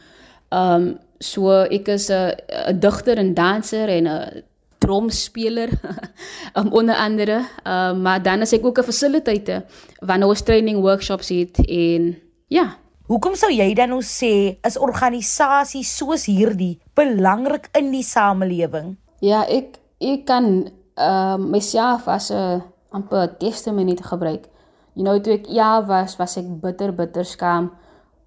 Ehm 0.50 0.74
um, 0.74 0.98
so 1.20 1.50
ek 1.50 1.88
is 1.88 2.10
'n 2.10 2.34
'n 2.68 2.80
digter 2.80 3.18
en 3.18 3.34
danser 3.34 3.88
en 3.90 4.08
'n 4.08 4.44
tromspeler 4.82 5.70
um, 6.58 6.72
onder 6.74 6.96
andere. 6.96 7.46
Um, 7.64 8.02
maar 8.02 8.22
dan 8.24 8.42
is 8.42 8.54
ek 8.58 8.66
ook 8.66 8.82
'n 8.82 8.90
facilitator 8.90 9.64
wanneer 10.00 10.28
ons 10.28 10.42
training 10.42 10.82
workshops 10.82 11.30
het 11.30 11.62
en 11.66 12.18
ja. 12.48 12.78
Hoekom 13.12 13.36
sou 13.36 13.52
jy 13.52 13.74
dan 13.76 13.90
nou 13.92 14.00
sê 14.00 14.56
is 14.64 14.78
organisasies 14.80 15.90
soos 15.98 16.26
hierdie 16.32 16.80
belangrik 16.96 17.68
in 17.76 17.90
die 17.92 18.06
samelewing? 18.08 18.96
Ja, 19.20 19.44
ek 19.44 19.76
ek 20.00 20.26
kan 20.26 20.72
uh 20.96 21.36
myself 21.36 22.08
as 22.08 22.32
'n 22.32 22.64
amper 22.92 23.38
testament 23.38 24.06
gebruik. 24.06 24.48
You 24.94 25.04
know, 25.04 25.20
toe 25.20 25.34
ek 25.34 25.48
ja 25.48 25.86
was, 25.86 26.16
was 26.20 26.38
ek 26.38 26.48
bitter 26.62 26.92
bitter 26.96 27.26
skaam 27.26 27.72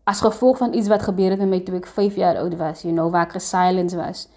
as 0.05 0.21
gevolg 0.21 0.59
van 0.59 0.75
iets 0.75 0.89
wat 0.89 1.03
gebeur 1.03 1.31
het 1.31 1.41
met 1.41 1.49
my 1.49 1.61
toe 1.65 1.77
ek 1.77 1.87
5 1.87 2.17
jaar 2.17 2.37
oud 2.37 2.57
was, 2.61 2.83
you 2.85 2.93
know, 2.93 3.11
waar 3.11 3.29
ek 3.29 3.41
silence 3.41 3.97
was. 3.97 4.29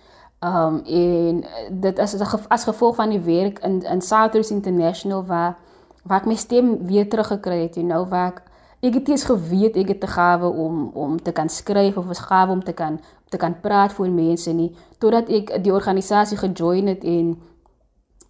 Um 0.48 0.82
en 0.86 1.44
dit 1.72 2.00
is 2.00 2.16
as 2.48 2.63
gevolg 2.63 2.96
van 2.96 3.10
die 3.10 3.22
werk 3.22 3.60
in 3.60 3.82
in 3.84 4.01
Southers 4.01 4.51
International 4.51 5.25
waar 5.25 5.58
waar 6.04 6.22
ek 6.22 6.25
my 6.25 6.36
stem 6.36 6.88
weer 6.88 7.10
teruggekry 7.10 7.62
het, 7.62 7.75
you 7.75 7.86
know, 7.86 8.08
waar 8.10 8.27
ek 8.27 8.42
ek 8.80 8.94
het 8.94 9.10
eens 9.10 9.25
geweet 9.25 9.75
ek 9.75 9.88
het 9.88 10.00
te 10.00 10.08
gawe 10.08 10.48
om 10.48 10.89
om 10.94 11.22
te 11.22 11.32
kan 11.32 11.50
skryf 11.50 11.98
of 11.98 12.06
was 12.06 12.20
gawe 12.30 12.51
om 12.51 12.63
te 12.63 12.74
kan 12.74 13.00
te 13.30 13.38
kan 13.38 13.60
praat 13.60 13.94
voor 13.94 14.10
mense 14.10 14.54
nie 14.54 14.75
totdat 14.98 15.30
ek 15.30 15.63
die 15.63 15.74
organisasie 15.74 16.38
gejoin 16.38 16.88
het 16.88 17.04
en 17.04 17.34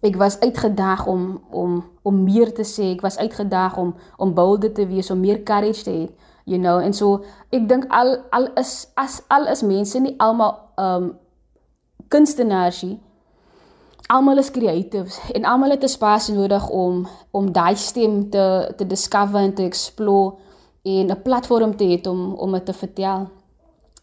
ek 0.00 0.16
was 0.16 0.40
uitgedaag 0.40 1.06
om 1.06 1.42
om 1.50 1.84
om 2.02 2.24
meer 2.24 2.52
te 2.54 2.64
sê 2.64 2.94
ek 2.94 3.04
was 3.04 3.18
uitgedaag 3.18 3.76
om 3.76 3.94
om 4.16 4.34
bolder 4.34 4.72
te 4.72 4.86
wees 4.86 5.10
om 5.10 5.20
meer 5.20 5.42
courage 5.42 5.84
te 5.84 5.92
hê 5.92 6.08
you 6.44 6.58
know 6.58 6.78
en 6.80 6.96
so 6.96 7.20
ek 7.52 7.68
dink 7.68 7.84
al 7.92 8.16
al 8.32 8.48
is 8.56 8.88
as 8.96 9.20
al 9.28 9.50
is 9.52 9.62
mense 9.62 10.00
nie 10.00 10.14
almal 10.16 10.56
um 10.80 11.12
kunstenaars 12.08 12.82
nie 12.82 12.98
almal 14.08 14.38
is 14.38 14.50
creatives 14.50 15.20
en 15.32 15.44
almal 15.44 15.70
het 15.70 15.82
'n 15.82 15.88
spasie 15.88 16.34
nodig 16.34 16.68
om 16.68 17.06
om 17.30 17.52
daai 17.52 17.76
stem 17.76 18.30
te 18.30 18.72
te 18.76 18.86
discover 18.86 19.40
en 19.40 19.54
te 19.54 19.62
explore 19.62 20.34
en 20.82 21.10
'n 21.10 21.22
platform 21.22 21.76
te 21.76 21.84
hê 21.84 22.08
om 22.08 22.34
om 22.34 22.52
dit 22.52 22.64
te 22.64 22.72
vertel. 22.72 23.28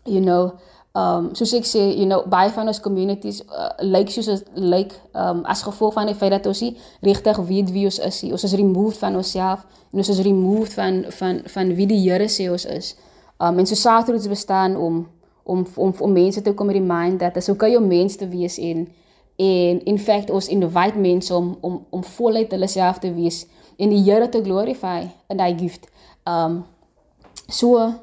You 0.03 0.21
know, 0.21 0.51
um 0.93 1.29
soos 1.35 1.53
ek 1.53 1.65
sê, 1.65 1.79
you 1.97 2.05
know, 2.05 2.27
baie 2.27 2.50
van 2.50 2.67
ons 2.67 2.79
communities 2.79 3.43
uh, 3.43 3.69
lyk 3.77 4.09
soos 4.09 4.27
as 4.27 4.43
lyk 4.53 4.93
um 5.13 5.43
as 5.43 5.62
gevolg 5.62 5.93
van 5.93 6.05
die 6.05 6.15
feit 6.15 6.31
dat 6.31 6.45
ons 6.45 6.62
nie 6.62 6.77
regtig 7.01 7.38
weet 7.38 7.71
wie 7.71 7.85
ons 7.85 8.00
is 8.00 8.21
nie. 8.21 8.31
Ons 8.31 8.43
is 8.43 8.53
removed 8.53 8.97
van 8.97 9.15
onsself 9.15 9.65
en 9.91 9.97
ons 9.97 10.09
is 10.09 10.19
removed 10.19 10.74
van 10.74 11.05
van 11.07 11.41
van 11.45 11.75
wie 11.75 11.88
die 11.88 12.09
Here 12.09 12.27
sê 12.27 12.51
ons 12.51 12.65
is. 12.65 12.95
Um 13.39 13.59
en 13.59 13.65
so 13.65 13.75
Saterdags 13.75 14.27
bestaan 14.27 14.75
om 14.75 15.07
om 15.45 15.65
om 15.75 15.93
om 15.99 16.11
mense 16.11 16.41
te 16.41 16.53
kom 16.53 16.69
remind 16.69 17.19
dat 17.19 17.33
dit 17.33 17.43
is 17.43 17.49
okay 17.49 17.75
om 17.75 17.87
mens 17.87 18.15
te 18.15 18.27
wees 18.27 18.57
en 18.57 18.87
en 19.35 19.83
in 19.85 19.99
fact 19.99 20.29
ons 20.29 20.47
invite 20.47 20.97
mense 20.97 21.33
om 21.35 21.57
om 21.61 21.85
om 21.89 22.03
voluit 22.03 22.51
hulle 22.51 22.67
self 22.67 22.97
te 23.03 23.11
wees 23.13 23.43
en 23.77 23.91
die 23.91 24.01
Here 24.03 24.29
te 24.29 24.41
glorify 24.43 25.05
in 25.29 25.37
daai 25.37 25.57
gift. 25.57 25.87
Um 26.25 26.63
so 27.47 27.93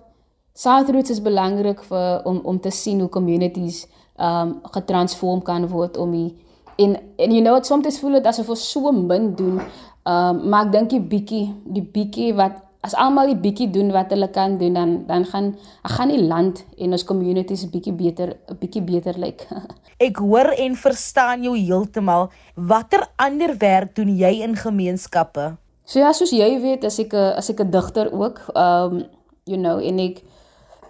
South 0.54 1.10
is 1.10 1.22
belangrik 1.22 1.82
vir 1.82 2.24
om 2.24 2.40
om 2.44 2.60
te 2.60 2.70
sien 2.70 3.00
hoe 3.00 3.08
communities 3.08 3.86
um 4.18 4.60
getransform 4.62 5.42
kan 5.42 5.68
word 5.68 5.96
om 5.96 6.12
die 6.12 6.36
en 6.76 6.96
en 7.16 7.32
you 7.32 7.42
know 7.42 7.62
soms 7.62 7.98
voel 7.98 8.12
dit 8.20 8.26
asof 8.26 8.48
ons 8.48 8.70
so 8.70 8.92
min 8.92 9.34
doen. 9.34 9.60
Um 10.04 10.48
maar 10.48 10.66
ek 10.66 10.72
dink 10.72 10.90
die 10.90 11.00
bietjie 11.00 11.46
die 11.64 11.82
bietjie 11.82 12.34
wat 12.34 12.60
as 12.82 12.94
almal 12.98 13.30
die 13.30 13.38
bietjie 13.38 13.68
doen 13.70 13.92
wat 13.94 14.10
hulle 14.10 14.28
kan 14.34 14.56
doen 14.58 14.74
dan 14.74 14.94
dan 15.06 15.24
gaan 15.30 15.52
ek 15.86 15.94
gaan 15.96 16.10
die 16.10 16.22
land 16.22 16.64
en 16.78 16.96
ons 16.96 17.04
communities 17.06 17.68
bietjie 17.70 17.94
beter 17.94 18.34
'n 18.50 18.58
bietjie 18.58 18.82
beter 18.82 19.18
lyk. 19.18 19.46
Like. 19.46 19.72
ek 20.08 20.18
hoor 20.18 20.50
en 20.58 20.74
verstaan 20.76 21.42
jou 21.42 21.54
heeltemal. 21.56 22.30
Watter 22.56 23.06
ander 23.16 23.54
werk 23.58 23.94
doen 23.94 24.10
jy 24.16 24.42
in 24.42 24.56
gemeenskappe? 24.56 25.56
So 25.84 25.98
ja, 25.98 26.12
soos 26.12 26.30
jy 26.30 26.60
weet, 26.60 26.84
as 26.84 26.98
ek 26.98 27.14
'n 27.14 27.38
as 27.38 27.50
ek 27.50 27.60
'n 27.60 27.70
digter 27.70 28.12
ook, 28.12 28.40
um 28.54 29.04
you 29.44 29.58
know, 29.58 29.78
en 29.78 29.98
ek 29.98 30.22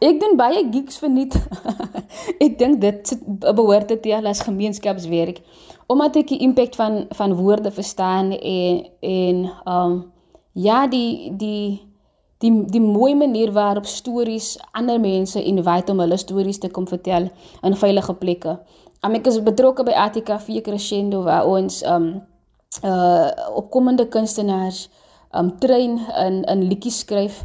ek 0.01 0.21
doen 0.21 0.37
baie 0.37 0.65
gigs 0.73 0.99
verniet. 0.99 1.37
ek 2.45 2.59
dink 2.59 2.81
dit 2.81 3.19
behoort 3.55 3.89
te 3.89 4.01
tel 4.01 4.27
as 4.27 4.41
gemeenskapswerk 4.41 5.41
omdat 5.93 6.17
ek 6.17 6.33
die 6.33 6.41
impak 6.47 6.75
van 6.79 7.07
van 7.13 7.35
woorde 7.37 7.71
verstaan 7.71 8.33
en 8.33 8.85
en 9.01 9.37
um 9.67 10.13
ja, 10.53 10.87
die 10.87 11.33
die 11.37 11.81
die 12.43 12.53
die 12.67 12.81
mooi 12.81 13.15
manier 13.15 13.53
waarop 13.53 13.87
stories 13.87 14.59
ander 14.73 15.01
mense 15.01 15.43
invite 15.43 15.93
om 15.93 16.01
hulle 16.03 16.17
stories 16.19 16.59
te 16.59 16.71
kom 16.71 16.89
vertel 16.91 17.31
in 17.63 17.77
veilige 17.77 18.15
plekke. 18.15 18.59
Um, 19.03 19.15
ek 19.19 19.27
is 19.31 19.41
betrokke 19.43 19.87
by 19.87 19.95
ATKV 20.07 20.63
Crescendo 20.67 21.23
waar 21.27 21.47
ons 21.47 21.83
um 21.87 22.13
uh 22.83 23.29
opkomende 23.59 24.07
kunstenaars 24.09 24.87
um 25.37 25.51
train 25.61 25.99
in 26.25 26.43
in 26.49 26.63
liedjies 26.71 27.03
skryf 27.05 27.43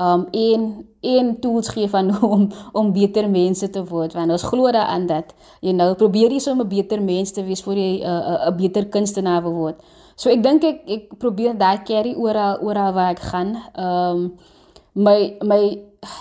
um 0.00 0.24
en 0.32 0.62
en 1.00 1.34
tools 1.40 1.68
gee 1.68 1.88
van 1.88 2.08
om 2.34 2.48
om 2.72 2.92
beter 2.92 3.28
mense 3.30 3.70
te 3.70 3.82
word 3.84 4.16
want 4.16 4.32
ons 4.32 4.46
glo 4.52 4.72
daaraan 4.72 5.06
dat 5.06 5.34
jy 5.60 5.74
nou 5.76 5.92
probeer 5.94 6.32
jy 6.32 6.40
om 6.50 6.62
'n 6.64 6.68
beter 6.68 7.02
mens 7.02 7.32
te 7.32 7.44
wees 7.44 7.62
voor 7.62 7.76
jy 7.76 8.00
'n 8.00 8.06
uh, 8.08 8.48
'n 8.48 8.56
beter 8.56 8.88
kunstenaar 8.88 9.42
wil 9.42 9.54
word. 9.54 9.82
So 10.20 10.28
ek 10.28 10.42
dink 10.44 10.64
ek 10.68 10.80
ek 10.84 11.04
probeer 11.20 11.54
daai 11.56 11.80
carry 11.88 12.12
oral 12.12 12.60
oral 12.60 12.92
waar 12.92 13.14
ek 13.16 13.22
gaan. 13.32 13.54
Ehm 13.56 14.24
um, 14.24 14.26
my 14.92 15.36
my 15.40 15.62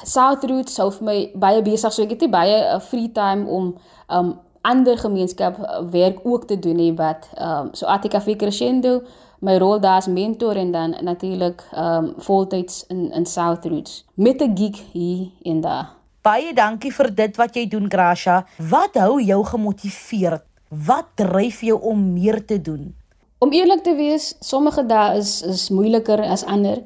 South 0.03 0.43
Roots 0.47 0.75
sou 0.77 0.89
vir 0.91 1.05
my 1.07 1.17
baie 1.35 1.63
besig 1.65 1.91
so 1.91 2.03
ek 2.03 2.13
het 2.15 2.29
baie 2.31 2.59
uh, 2.61 2.77
free 2.79 3.09
time 3.11 3.47
om 3.47 3.73
um 4.07 4.37
ander 4.61 4.97
gemeenskap 4.99 5.57
uh, 5.59 5.81
werk 5.91 6.19
ook 6.23 6.45
te 6.47 6.59
doen 6.59 6.79
nie 6.79 6.93
wat 6.95 7.27
ehm 7.35 7.67
um, 7.67 7.73
so 7.73 7.87
ATKV 7.87 8.37
Crescendo 8.39 9.01
my 9.39 9.57
rol 9.57 9.79
daar 9.79 9.99
as 10.03 10.07
mentor 10.07 10.55
en 10.55 10.71
dan 10.71 10.95
natuurlik 11.03 11.63
ehm 11.71 12.05
um, 12.05 12.13
voltyds 12.17 12.85
in 12.87 13.11
in 13.11 13.25
South 13.25 13.65
Roots 13.65 14.05
met 14.15 14.41
'n 14.41 14.55
gig 14.55 14.79
hier 14.91 15.27
en 15.43 15.61
daar. 15.61 15.87
Baie 16.21 16.53
dankie 16.53 16.93
vir 16.93 17.15
dit 17.15 17.35
wat 17.37 17.55
jy 17.55 17.67
doen 17.67 17.89
Gracia. 17.89 18.45
Wat 18.57 18.95
hou 18.95 19.21
jou 19.21 19.43
gemotiveerd? 19.45 20.43
Wat 20.69 21.05
dryf 21.15 21.61
jou 21.61 21.81
om 21.81 22.13
meer 22.13 22.45
te 22.45 22.61
doen? 22.61 22.98
Om 23.39 23.51
eerlik 23.51 23.83
te 23.83 23.95
wees, 23.95 24.33
sommige 24.39 24.83
dae 24.85 25.17
is 25.17 25.41
is 25.41 25.69
moeiliker 25.69 26.19
as 26.27 26.43
ander. 26.43 26.81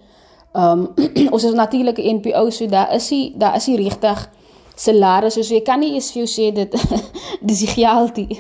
Ehm 0.53 0.86
um, 0.98 1.31
ons 1.33 1.43
is 1.43 1.53
natuurlik 1.53 1.98
'n 1.98 2.15
NPO, 2.15 2.50
so 2.50 2.67
daar 2.67 2.93
is 2.93 3.10
hy, 3.10 3.33
daar 3.38 3.55
is 3.55 3.65
hy 3.65 3.75
regtig 3.75 4.29
salarisse. 4.75 5.43
So 5.43 5.53
jy 5.53 5.62
kan 5.62 5.79
nie 5.79 5.93
eens 5.93 6.12
vir 6.12 6.24
jou 6.24 6.29
sê 6.29 6.51
dit 6.53 6.72
dis 7.48 7.60
die 7.60 7.74
geld 7.74 8.15
nie. 8.15 8.39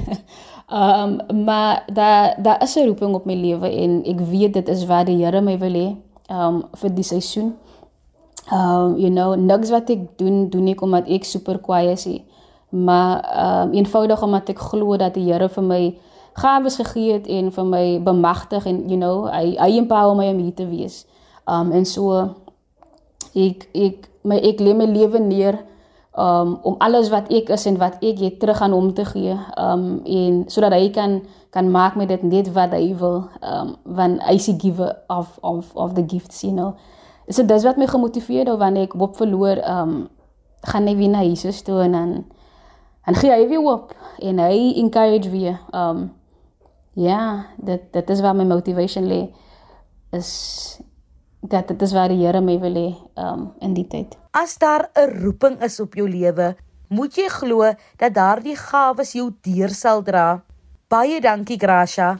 Ehm 0.69 1.17
um, 1.29 1.43
maar 1.43 1.83
daar 1.93 2.35
daar 2.37 2.61
is 2.63 2.75
'n 2.75 2.85
roeping 2.85 3.15
op 3.15 3.25
my 3.25 3.33
lewe 3.33 3.69
en 3.69 4.03
ek 4.05 4.19
weet 4.19 4.53
dit 4.53 4.69
is 4.69 4.85
wat 4.85 5.05
die 5.05 5.25
Here 5.25 5.41
my 5.41 5.57
wil 5.57 5.73
hê 5.73 5.95
ehm 6.29 6.55
um, 6.55 6.63
vir 6.73 6.95
die 6.95 7.03
seisoen. 7.03 7.53
Ehm 8.51 8.93
um, 8.93 8.97
you 8.97 9.09
know, 9.09 9.35
niks 9.35 9.69
wat 9.69 9.89
ek 9.89 10.17
doen, 10.17 10.49
doen 10.49 10.67
ek 10.67 10.81
omdat 10.81 11.07
ek 11.07 11.23
super 11.23 11.59
kwaai 11.59 11.91
is 11.91 12.05
nie. 12.05 12.23
Maar 12.69 13.21
ehm 13.21 13.67
um, 13.67 13.73
eenvoudig 13.73 14.23
omdat 14.23 14.49
ek 14.49 14.59
glo 14.59 14.97
dat 14.97 15.13
die 15.13 15.31
Here 15.31 15.49
vir 15.49 15.63
my 15.63 15.97
gawes 16.33 16.75
gegee 16.75 17.13
het 17.13 17.27
en 17.27 17.51
vir 17.51 17.65
my 17.65 17.85
bemagtig 18.03 18.65
en 18.65 18.83
you 18.89 18.97
know 18.97 19.27
hy 19.29 19.53
hy 19.59 19.77
empower 19.77 20.15
my 20.17 20.29
om 20.33 20.41
hier 20.41 20.55
te 20.55 20.67
wees. 20.67 21.03
Um 21.45 21.71
en 21.71 21.85
so 21.85 22.15
ek 23.35 23.67
ek 23.73 24.09
my 24.23 24.39
ek 24.41 24.61
lê 24.63 24.73
my 24.77 24.87
lewe 24.89 25.19
neer 25.19 25.59
um 26.17 26.57
om 26.63 26.75
alles 26.79 27.09
wat 27.09 27.29
ek 27.33 27.49
is 27.53 27.65
en 27.69 27.77
wat 27.81 28.01
ek 28.05 28.21
het 28.21 28.39
terug 28.41 28.61
aan 28.61 28.73
hom 28.73 28.93
te 28.93 29.05
gee. 29.05 29.37
Um 29.57 30.01
en 30.05 30.43
sodat 30.47 30.73
hy 30.77 30.89
kan 30.93 31.21
kan 31.53 31.69
maak 31.71 31.95
met 31.95 32.09
dit 32.09 32.23
net 32.23 32.49
wat 32.53 32.73
hy 32.73 32.95
wil. 32.97 33.27
Um 33.41 33.75
want 33.83 34.21
hy 34.25 34.37
is 34.41 34.49
die 34.49 34.59
giver 34.59 34.95
of 35.07 35.37
of 35.41 35.69
of 35.75 35.93
the 35.93 36.05
gifts, 36.07 36.41
you 36.41 36.53
know. 36.53 36.73
So 37.29 37.45
dis 37.45 37.63
wat 37.63 37.77
my 37.77 37.87
gemotiveer 37.87 38.49
het 38.49 38.59
wanneer 38.59 38.89
ek 38.89 38.97
op 38.99 39.15
verloor 39.15 39.61
um 39.69 40.09
gaan 40.63 40.87
ek 40.87 40.97
weer 40.97 41.11
na 41.11 41.23
Jesus 41.23 41.61
toe 41.61 41.81
en 41.83 41.91
dan 41.91 42.11
en 43.05 43.15
gee 43.15 43.31
hy 43.31 43.47
weer 43.47 43.61
op 43.61 43.93
en 44.23 44.39
hy 44.39 44.73
encourage 44.79 45.29
weer 45.29 45.59
um 45.75 46.11
Ja, 46.93 47.49
dit 47.57 47.81
dit 47.91 48.09
is 48.09 48.21
waar 48.21 48.35
my 48.37 48.45
motivation 48.45 49.07
lê 49.09 49.23
is 50.13 50.77
dat 51.41 51.67
dit 51.67 51.81
is 51.81 51.93
waar 51.93 52.11
die 52.13 52.21
Here 52.21 52.41
my 52.41 52.59
wil 52.61 52.75
hê 52.77 52.89
um 53.17 53.47
in 53.65 53.73
die 53.73 53.87
tyd. 53.89 54.13
As 54.31 54.57
daar 54.57 54.89
'n 54.93 55.23
roeping 55.23 55.61
is 55.63 55.79
op 55.79 55.95
jou 55.95 56.09
lewe, 56.09 56.55
moet 56.87 57.15
jy 57.15 57.27
glo 57.27 57.73
dat 57.97 58.13
daardie 58.13 58.55
gawes 58.55 59.11
jou 59.11 59.33
deur 59.41 59.69
sal 59.69 60.03
dra. 60.03 60.43
Baie 60.87 61.21
dankie 61.21 61.57
Gracia. 61.57 62.19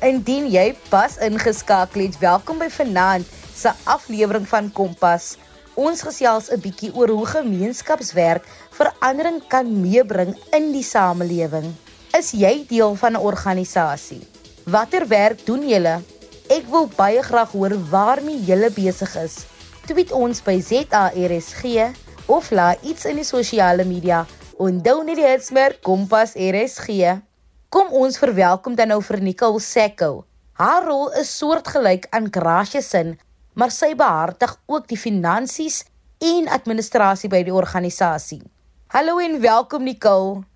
Indien 0.00 0.46
jy 0.46 0.76
pas 0.88 1.18
ingeskakel 1.18 2.02
het, 2.02 2.18
welkom 2.18 2.58
by 2.58 2.68
Vanaand 2.68 3.26
se 3.54 3.70
aflewering 3.84 4.48
van 4.48 4.72
Kompas. 4.72 5.36
Ons 5.74 6.02
gesels 6.02 6.50
'n 6.50 6.60
bietjie 6.60 6.94
oor 6.94 7.08
hoe 7.08 7.26
gemeenskapswerk 7.26 8.46
verandering 8.70 9.42
kan 9.48 9.80
meebring 9.80 10.38
in 10.52 10.72
die 10.72 10.82
samelewing. 10.82 11.89
Is 12.10 12.32
jy 12.34 12.64
deel 12.66 12.96
van 12.98 13.12
'n 13.14 13.22
organisasie? 13.22 14.26
Watter 14.66 15.06
werk 15.08 15.46
doen 15.46 15.68
julle? 15.68 16.02
Ek 16.48 16.66
wil 16.66 16.88
baie 16.96 17.22
graag 17.22 17.52
hoor 17.52 17.74
waarmee 17.90 18.44
julle 18.44 18.70
besig 18.70 19.14
is. 19.16 19.46
Tweet 19.86 20.10
ons 20.12 20.42
by 20.42 20.60
ZARSG 20.60 21.94
of 22.26 22.50
laai 22.50 22.76
iets 22.82 23.04
in 23.04 23.16
die 23.16 23.24
sosiale 23.24 23.84
media. 23.84 24.26
Onthou 24.58 25.04
net 25.04 25.16
die 25.16 25.26
hitsmerk 25.26 25.82
Kompas 25.82 26.34
RSG. 26.34 27.22
Kom 27.68 27.92
ons 27.92 28.18
verwelkom 28.18 28.74
dan 28.74 28.88
nou 28.88 29.02
vir 29.02 29.20
Nicole 29.20 29.60
Sacco. 29.60 30.24
Haar 30.52 30.84
rol 30.84 31.12
is 31.12 31.38
soortgelyk 31.38 32.06
aan 32.10 32.26
Gracia 32.30 32.80
se, 32.80 33.16
maar 33.54 33.70
sy 33.70 33.94
behartig 33.94 34.58
ook 34.66 34.88
die 34.88 34.98
finansies 34.98 35.84
en 36.18 36.48
administrasie 36.48 37.30
by 37.30 37.42
die 37.42 37.54
organisasie. 37.54 38.42
Hallo 38.88 39.18
en 39.18 39.40
welkom 39.40 39.82
Nicole. 39.84 40.49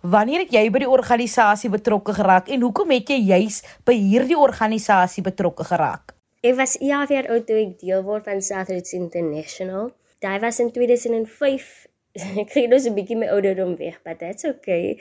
Wanneer 0.00 0.46
het 0.46 0.54
jy 0.54 0.62
by 0.72 0.80
die 0.80 0.88
organisasie 0.88 1.68
betrokke 1.68 2.14
geraak 2.16 2.46
en 2.48 2.62
hoekom 2.64 2.88
het 2.94 3.10
jy 3.12 3.18
juis 3.20 3.58
by 3.84 3.92
hierdie 3.92 4.38
organisasie 4.38 5.20
betrokke 5.20 5.66
geraak? 5.68 6.14
Ek 6.40 6.56
was 6.56 6.78
ja 6.80 7.02
weer 7.04 7.28
oud 7.28 7.44
toe 7.44 7.58
ek 7.60 7.74
deel 7.82 8.00
word 8.06 8.24
van 8.24 8.40
Southridge 8.40 8.96
International. 8.96 9.90
Daai 10.24 10.38
was 10.40 10.60
in 10.64 10.72
2005. 10.72 11.68
ek 12.40 12.48
kry 12.48 12.64
dus 12.72 12.88
'n 12.88 12.96
bietjie 12.96 13.18
my 13.20 13.28
ouderdom 13.28 13.76
weg, 13.76 14.00
but 14.02 14.18
that's 14.18 14.48
okay. 14.48 14.96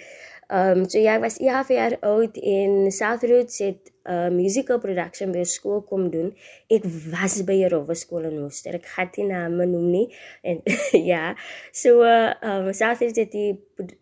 Um 0.52 0.84
so 0.90 1.00
ja, 1.00 1.16
ek 1.16 1.24
was 1.24 1.40
11 1.40 1.72
jaar 1.72 1.96
oud 2.04 2.36
en 2.36 2.92
Southridge 2.92 3.72
het 3.72 3.94
'n 4.10 4.14
uh, 4.14 4.30
musical 4.34 4.80
production 4.82 5.32
by 5.32 5.44
skool 5.46 5.84
kom 5.86 6.08
doen. 6.10 6.32
Ek 6.68 6.86
was 7.14 7.44
by 7.46 7.58
'n 7.62 7.70
rowe 7.70 7.96
skool 7.96 8.26
in 8.26 8.40
Worcester. 8.42 8.74
Ek 8.74 8.86
gaan 8.86 9.10
dit 9.14 9.28
name 9.28 9.66
noem 9.66 9.90
nie. 9.92 10.08
En 10.42 10.62
ja, 11.12 11.36
so 11.72 12.02
uh, 12.02 12.34
um 12.42 12.74
Southridge 12.74 13.22
het 13.22 13.32
die 13.32 13.54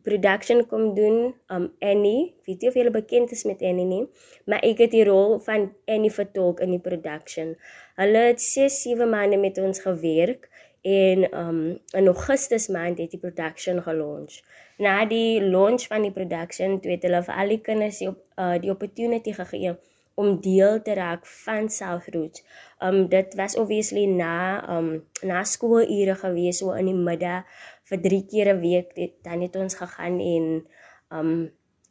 production 0.08 0.64
kom 0.68 0.94
doen. 0.96 1.34
Um 1.52 1.74
Annie, 1.80 2.36
weet 2.48 2.64
jy 2.64 2.72
of 2.72 2.80
jy 2.80 2.92
bekend 2.92 3.32
is 3.36 3.44
met 3.44 3.62
Annie 3.62 3.86
nie? 3.86 4.06
Maar 4.46 4.64
ek 4.64 4.86
het 4.86 4.96
die 4.96 5.04
rol 5.04 5.40
van 5.44 5.74
Annie 5.86 6.14
vertolk 6.14 6.64
in 6.64 6.72
die 6.78 6.84
production. 6.84 7.58
Hulle 8.00 8.30
het 8.32 8.42
6, 8.42 8.82
7 8.88 9.10
maande 9.10 9.38
met 9.38 9.60
ons 9.60 9.84
gewerk 9.84 10.48
en 10.88 11.28
um 11.36 11.60
in 12.00 12.08
Augustus 12.08 12.70
maand 12.72 13.04
het 13.04 13.12
die 13.12 13.20
production 13.20 13.84
gelunch 13.84 14.40
na 14.78 15.06
die 15.10 15.42
launch 15.42 15.88
van 15.90 16.06
die 16.06 16.14
production 16.14 16.78
het 16.84 17.06
hulle 17.06 17.22
vir 17.26 17.40
al 17.42 17.54
die 17.54 17.62
kinders 17.66 18.02
die, 18.02 18.10
op, 18.12 18.20
uh, 18.38 18.56
die 18.62 18.72
opportunity 18.72 19.34
gegee 19.34 19.74
om 20.17 20.39
deel 20.41 20.81
te 20.81 20.93
raak 20.97 21.25
van 21.45 21.69
South 21.69 22.07
Roots. 22.13 22.43
Um 22.81 23.05
dit 23.09 23.36
was 23.38 23.55
obviously 23.55 24.05
na 24.09 24.63
um 24.77 24.89
na 25.21 25.43
skoolure 25.43 26.15
gewees 26.17 26.57
so 26.63 26.74
in 26.74 26.89
die 26.89 26.97
middag 26.97 27.45
vir 27.89 28.01
3 28.01 28.25
keer 28.31 28.53
'n 28.53 28.62
week 28.62 28.97
het, 28.97 29.13
dan 29.24 29.41
het 29.45 29.55
ons 29.55 29.77
gegaan 29.77 30.19
en 30.19 30.45
um 31.13 31.31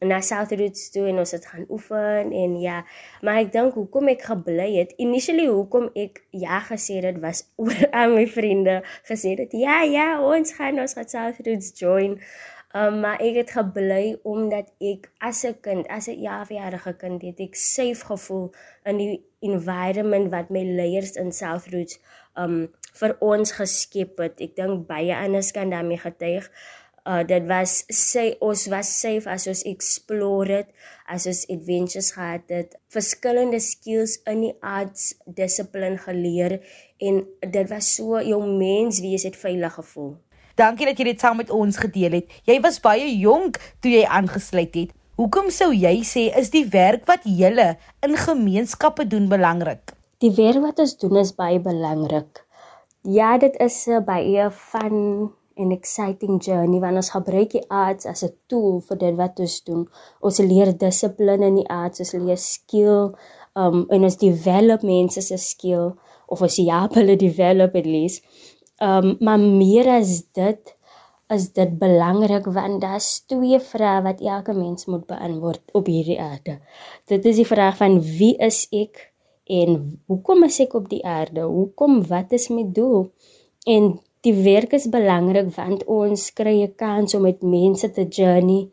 na 0.00 0.20
South 0.20 0.52
Roots 0.52 0.90
toe 0.92 1.06
en 1.08 1.18
ons 1.22 1.30
het 1.30 1.46
gaan 1.46 1.64
oefen 1.72 2.32
en 2.32 2.56
ja, 2.60 2.82
maar 3.24 3.38
ek 3.40 3.52
dink 3.54 3.78
hoekom 3.78 4.10
ek 4.12 4.26
gebly 4.28 4.68
het, 4.74 4.92
initially 5.00 5.46
hoekom 5.48 5.88
ek 5.96 6.20
ja 6.36 6.60
gesê 6.66 6.98
het 7.00 7.20
was 7.22 7.46
oor 7.62 7.86
aan 7.96 8.12
my 8.18 8.26
vriende 8.28 8.82
gesê 9.08 9.32
het 9.38 9.56
ja 9.56 9.80
ja, 9.88 10.08
ons 10.20 10.52
gaan 10.58 10.82
ons 10.82 10.98
gaan 10.98 11.08
South 11.08 11.40
Roots 11.46 11.72
join. 11.80 12.20
Um, 12.76 13.00
maar 13.00 13.20
ek 13.24 13.36
het 13.38 13.50
gebly 13.56 14.18
omdat 14.28 14.68
ek 14.84 15.06
as 15.24 15.44
'n 15.48 15.56
kind, 15.64 15.86
as 15.88 16.08
'n 16.08 16.20
jaarjarige 16.20 16.92
kind, 17.02 17.22
het 17.22 17.40
ek 17.40 17.54
safe 17.54 18.04
gevoel 18.04 18.52
in 18.84 18.96
die 18.96 19.24
environment 19.40 20.30
wat 20.30 20.50
my 20.50 20.64
leiers 20.78 21.16
in 21.16 21.32
South 21.32 21.66
Roots 21.72 21.98
um 22.34 22.68
vir 23.00 23.16
ons 23.20 23.52
geskep 23.52 24.18
het. 24.18 24.40
Ek 24.40 24.56
dink 24.56 24.86
baie 24.86 25.16
anders 25.16 25.50
kan 25.56 25.70
daarmee 25.70 25.98
getuig. 25.98 26.50
Uh 27.06 27.22
dit 27.24 27.46
was 27.46 27.84
sê 27.92 28.36
ons 28.40 28.66
was 28.66 29.00
safe 29.00 29.30
as 29.30 29.46
ons 29.46 29.62
explore 29.62 30.52
het, 30.52 30.68
as 31.06 31.26
ons 31.26 31.46
adventures 31.48 32.12
gehad 32.12 32.44
het, 32.48 32.76
verskillende 32.88 33.60
skills 33.60 34.20
in 34.26 34.40
die 34.40 34.56
arts 34.60 35.14
dissipline 35.24 35.98
geleer 35.98 36.60
en 36.98 37.24
dit 37.40 37.68
was 37.70 37.94
so 37.94 38.20
jou 38.20 38.42
mens 38.46 39.00
wees 39.00 39.22
het 39.22 39.36
veilig 39.36 39.72
gevoel. 39.72 40.16
Dankie 40.56 40.86
dat 40.88 40.96
jy 40.96 41.10
dit 41.10 41.20
saam 41.20 41.36
met 41.36 41.50
ons 41.52 41.76
gedeel 41.76 42.14
het. 42.16 42.30
Jy 42.48 42.60
was 42.64 42.80
baie 42.80 43.10
jonk 43.20 43.58
toe 43.84 43.90
jy 43.92 44.06
aangesluit 44.08 44.74
het. 44.74 44.94
Hoekom 45.20 45.50
sou 45.52 45.68
jy 45.72 46.00
sê 46.04 46.26
is 46.36 46.48
die 46.52 46.64
werk 46.72 47.04
wat 47.08 47.24
julle 47.28 47.74
in 48.04 48.16
gemeenskappe 48.20 49.04
doen 49.08 49.28
belangrik? 49.28 49.92
Die 50.24 50.32
werk 50.36 50.62
wat 50.64 50.80
ons 50.80 50.96
doen 51.00 51.20
is 51.20 51.34
baie 51.36 51.60
belangrik. 51.60 52.40
Ja, 53.04 53.36
dit 53.38 53.56
is 53.60 53.86
'n 53.86 54.04
baie 54.04 54.50
van 54.50 54.94
'n 55.56 55.72
exciting 55.72 56.44
journey 56.44 56.80
wanneer 56.80 57.04
ons 57.04 57.10
gebruik 57.10 57.50
die 57.50 57.64
arts 57.68 58.06
as 58.06 58.24
'n 58.24 58.32
tool 58.46 58.80
vir 58.80 58.98
dit 58.98 59.14
wat 59.16 59.40
ons 59.40 59.64
doen. 59.64 59.88
Ons 60.20 60.38
leer 60.38 60.72
dissipline 60.78 61.46
in 61.46 61.54
die 61.54 61.68
arts, 61.68 62.00
ons 62.00 62.12
leer 62.12 62.36
skill, 62.36 63.14
um 63.54 63.86
en 63.88 64.04
ons 64.04 64.16
develop 64.16 64.82
mense 64.82 65.20
se 65.20 65.36
skill 65.36 65.94
of 66.26 66.42
ons 66.42 66.56
help 66.56 66.94
hulle 66.94 67.16
develop 67.16 67.74
at 67.74 67.86
least. 67.86 68.24
Um, 68.76 69.16
maar 69.20 69.40
meer 69.40 69.88
as 69.88 70.20
dit 70.36 70.76
is 71.32 71.48
dit 71.56 71.78
belangrik 71.78 72.44
want 72.54 72.80
daar's 72.84 73.22
twee 73.26 73.58
vrae 73.58 74.02
wat 74.04 74.20
elke 74.20 74.52
mens 74.54 74.84
moet 74.86 75.06
beantwoord 75.08 75.62
op 75.72 75.88
hierdie 75.90 76.18
aarde. 76.20 76.58
Dit 77.08 77.24
is 77.24 77.40
die 77.40 77.48
vraag 77.48 77.78
van 77.80 77.98
wie 78.00 78.34
is 78.36 78.66
ek 78.70 79.08
en 79.48 79.80
hoekom 80.06 80.44
is 80.46 80.60
ek 80.60 80.76
op 80.78 80.90
die 80.90 81.02
aarde? 81.06 81.48
Hoekom 81.48 82.02
wat 82.06 82.36
is 82.36 82.50
my 82.52 82.66
doel? 82.68 83.08
En 83.66 83.96
die 84.26 84.34
werk 84.44 84.76
is 84.76 84.90
belangrik 84.92 85.50
want 85.56 85.84
ons 85.90 86.30
kry 86.36 86.62
'n 86.62 86.74
kans 86.76 87.14
om 87.14 87.22
met 87.22 87.42
mense 87.42 87.90
te 87.90 88.04
journey 88.04 88.68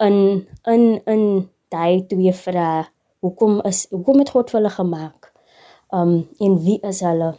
in 0.00 0.46
in 0.66 1.00
in 1.06 1.48
daai 1.68 2.06
twee 2.06 2.32
vrae. 2.32 2.84
Hoekom 3.20 3.60
is 3.62 3.86
hoekom 3.90 4.18
het 4.18 4.30
God 4.30 4.50
hulle 4.50 4.70
gemaak? 4.70 5.32
Um 5.90 6.28
en 6.38 6.58
wie 6.64 6.80
is 6.82 7.00
hulle? 7.00 7.34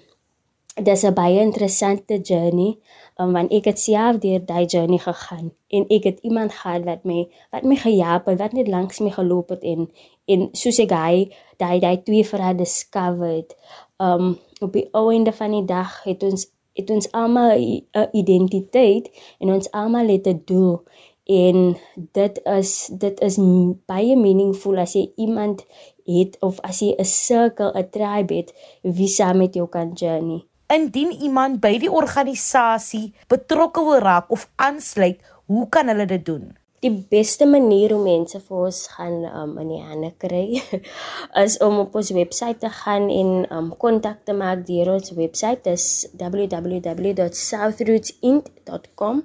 Dis 0.84 1.04
'n 1.04 1.14
baie 1.14 1.40
interessante 1.40 2.20
journey 2.22 2.78
um, 3.20 3.32
want 3.34 3.52
ek 3.52 3.66
het 3.66 3.80
self 3.80 4.18
deur 4.20 4.42
daai 4.46 4.66
journey 4.66 5.00
gegaan 5.00 5.54
en 5.68 5.86
ek 5.88 6.04
het 6.04 6.20
iemand 6.20 6.52
gehad 6.52 6.84
wat 6.84 7.04
my 7.04 7.28
wat 7.52 7.64
my 7.64 7.76
gehelp 7.76 8.26
het 8.26 8.40
wat 8.40 8.52
net 8.54 8.68
langs 8.68 9.00
my 9.00 9.12
geloop 9.12 9.50
het 9.50 9.64
en 9.64 9.88
en 10.28 10.50
soos 10.52 10.80
ek 10.84 10.92
hy 10.92 11.32
daai 11.58 11.80
daai 11.80 12.04
twee 12.04 12.24
vir 12.28 12.44
haar 12.44 12.58
discovered 12.58 13.56
um 14.04 14.36
op 14.60 14.74
die 14.74 14.90
einde 14.92 15.32
van 15.32 15.52
die 15.52 15.66
dag 15.66 16.04
het 16.04 16.24
ons 16.24 16.52
het 16.76 16.90
ons 16.92 17.12
almal 17.12 17.56
'n 17.56 18.10
identiteit 18.12 19.08
en 19.40 19.54
ons 19.56 19.72
almal 19.72 20.08
het 20.12 20.28
'n 20.28 20.42
doel 20.46 20.84
en 21.24 21.78
dit 22.12 22.42
is 22.44 22.92
dit 22.92 23.22
is 23.22 23.38
baie 23.88 24.16
meaningful 24.16 24.78
as 24.78 24.94
jy 24.94 25.12
iemand 25.16 25.64
het 26.04 26.36
of 26.40 26.60
as 26.60 26.80
jy 26.80 26.92
'n 27.00 27.06
circle 27.06 27.72
'n 27.72 27.90
tribe 27.90 28.34
het 28.36 28.52
wie 28.82 29.08
saam 29.08 29.38
met 29.38 29.54
jou 29.56 29.68
kan 29.68 29.94
journey 29.94 30.44
Indien 30.66 31.14
iemand 31.22 31.62
by 31.62 31.78
die 31.78 31.94
organisasie 31.94 33.14
betrokke 33.30 33.86
wil 33.86 34.02
raak 34.02 34.32
of 34.34 34.50
aansluit, 34.58 35.22
hoe 35.46 35.70
kan 35.70 35.86
hulle 35.92 36.08
dit 36.10 36.26
doen? 36.26 36.58
Die 36.82 37.06
beste 37.10 37.46
manier 37.46 37.94
om 37.96 38.04
mense 38.06 38.40
vir 38.42 38.58
ons 38.68 38.88
gaan 38.94 39.26
um, 39.30 39.58
in 39.62 39.70
die 39.70 39.82
hande 39.82 40.12
kry 40.22 40.62
is 41.46 41.58
om 41.66 41.80
op 41.84 41.96
ons 42.02 42.12
webwerf 42.18 42.58
te 42.62 42.70
gaan 42.82 43.06
en 43.14 43.30
um 43.54 43.68
kontak 43.82 44.18
te 44.26 44.34
maak 44.38 44.60
deur 44.68 44.88
ons 44.98 45.12
webwerf 45.18 45.60
dis 45.66 45.86
www.southrootsin.com 46.18 49.16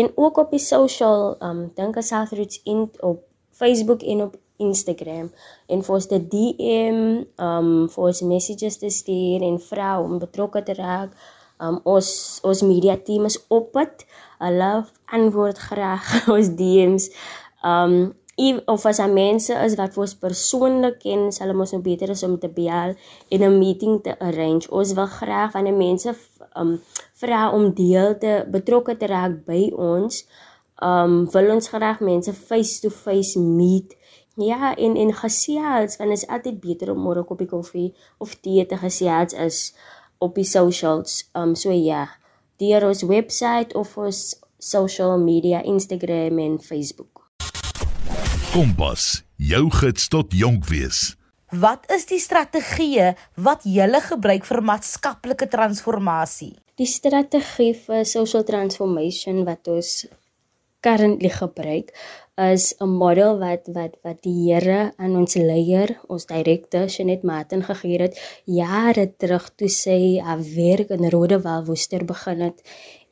en 0.00 0.06
ook 0.14 0.34
op 0.44 0.50
die 0.54 0.62
social 0.62 1.20
um 1.42 1.60
dink 1.74 1.96
as 1.98 2.10
Southrootsin 2.14 2.80
op 3.02 3.18
Facebook 3.58 4.00
en 4.06 4.18
op 4.28 4.32
Instagram 4.58 5.30
en 5.66 5.82
vir 5.86 5.94
ons 5.94 6.06
te 6.10 6.18
DM, 6.18 7.00
um 7.38 7.72
vir 7.92 8.04
ons 8.10 8.22
messages 8.26 8.78
te 8.82 8.90
stuur 8.92 9.44
en 9.46 9.58
vra 9.70 9.96
om 10.02 10.18
betrokke 10.22 10.62
te 10.66 10.76
raak. 10.78 11.14
Um 11.62 11.80
ons 11.86 12.08
ons 12.46 12.62
media 12.66 12.96
team 12.96 13.26
is 13.26 13.38
op 13.50 13.72
dit. 13.78 14.06
Hulle 14.42 14.72
antwoord 15.14 15.58
graag 15.70 16.06
ons 16.36 16.54
DMs. 16.58 17.10
Um 17.66 18.14
of 18.70 18.84
as 18.86 19.00
daar 19.02 19.10
mense 19.10 19.54
is 19.66 19.74
wat 19.74 19.96
ons 19.98 20.14
persoonlik 20.14 21.00
ken, 21.02 21.32
sal 21.34 21.50
ons 21.50 21.72
nou 21.74 21.80
beter 21.82 22.12
is 22.14 22.22
om 22.22 22.36
te 22.38 22.46
bel 22.48 22.94
en 23.34 23.42
'n 23.42 23.58
meeting 23.58 24.02
te 24.02 24.14
arrange. 24.18 24.70
Ons 24.70 24.94
wil 24.94 25.06
graag 25.06 25.52
die 25.52 25.72
mense 25.72 26.14
um 26.54 26.78
vra 27.14 27.50
om 27.50 27.74
deel 27.74 28.18
te 28.18 28.44
betrokke 28.46 28.96
te 28.96 29.06
raak 29.06 29.44
by 29.46 29.72
ons. 29.74 30.26
Um 30.82 31.26
wil 31.34 31.50
ons 31.50 31.68
graag 31.68 32.00
mense 32.00 32.32
face 32.32 32.80
to 32.80 32.90
face 32.90 33.38
meet 33.38 33.97
Ja, 34.38 34.74
en 34.76 34.96
en 34.96 35.14
gesels, 35.14 35.96
want 35.96 36.10
is 36.14 36.26
altyd 36.30 36.60
beter 36.62 36.92
om 36.92 37.00
môre 37.02 37.20
'n 37.20 37.26
koppie 37.26 37.48
koffie 37.50 37.94
of 38.18 38.34
tee 38.40 38.66
te 38.66 38.76
gesels 38.76 39.32
is 39.32 39.74
op 40.18 40.34
die 40.34 40.44
socials. 40.44 41.30
Um 41.34 41.54
so 41.54 41.70
ja, 41.70 42.08
deur 42.56 42.86
ons 42.86 43.02
webwerf 43.02 43.74
of 43.74 43.96
ons 43.96 44.38
social 44.58 45.18
media, 45.18 45.62
Instagram 45.62 46.38
en 46.38 46.60
Facebook. 46.60 47.26
Kompas, 48.52 49.24
jou 49.36 49.70
gids 49.70 50.08
tot 50.08 50.32
jonk 50.32 50.68
wees. 50.68 51.16
Wat 51.50 51.90
is 51.90 52.06
die 52.06 52.20
strategieë 52.20 53.16
wat 53.34 53.60
julle 53.64 54.00
gebruik 54.00 54.44
vir 54.44 54.62
maatskaplike 54.62 55.48
transformasie? 55.48 56.54
Die 56.74 56.86
strategie 56.86 57.74
vir 57.74 58.04
social 58.04 58.44
transformation 58.44 59.44
wat 59.44 59.68
ons 59.68 60.06
currently 60.80 61.28
gebruik 61.28 61.90
is 62.38 62.74
'n 62.78 62.88
model 62.88 63.38
wat 63.38 63.66
wat 63.72 63.94
wat 64.02 64.22
die 64.22 64.52
Here 64.52 64.92
aan 64.96 65.16
ons 65.16 65.34
leier, 65.34 65.98
ons 66.06 66.26
direkteur 66.26 66.88
Shanet 66.88 67.22
Martin 67.22 67.62
gegee 67.62 67.98
het 67.98 68.42
jare 68.44 69.10
terug 69.16 69.50
toe 69.56 69.68
sy 69.68 70.20
haar 70.22 70.42
werk 70.54 70.90
in 70.90 71.10
Rodewal 71.10 71.64
Woester 71.64 72.04
begin 72.04 72.40
het. 72.40 72.62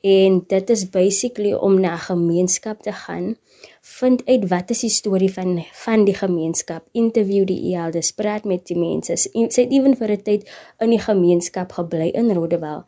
En 0.02 0.44
dit 0.46 0.70
is 0.70 0.90
basically 0.90 1.52
om 1.52 1.80
na 1.80 1.94
'n 1.94 1.98
gemeenskap 1.98 2.82
te 2.82 2.92
gaan, 2.92 3.36
vind 3.80 4.24
uit 4.26 4.48
wat 4.48 4.70
is 4.70 4.80
die 4.80 4.90
storie 4.90 5.32
van 5.32 5.64
van 5.72 6.04
die 6.04 6.14
gemeenskap, 6.14 6.82
interview 6.92 7.44
die 7.46 7.76
elders, 7.76 8.12
praat 8.12 8.44
met 8.44 8.66
die 8.66 8.78
mense. 8.78 9.16
Sy 9.16 9.62
het 9.62 9.72
ewen 9.72 9.96
vir 9.96 10.10
'n 10.10 10.22
tyd 10.22 10.50
in 10.78 10.90
die 10.90 11.00
gemeenskap 11.00 11.72
gebly 11.72 12.08
in 12.08 12.32
Rodewal 12.32 12.84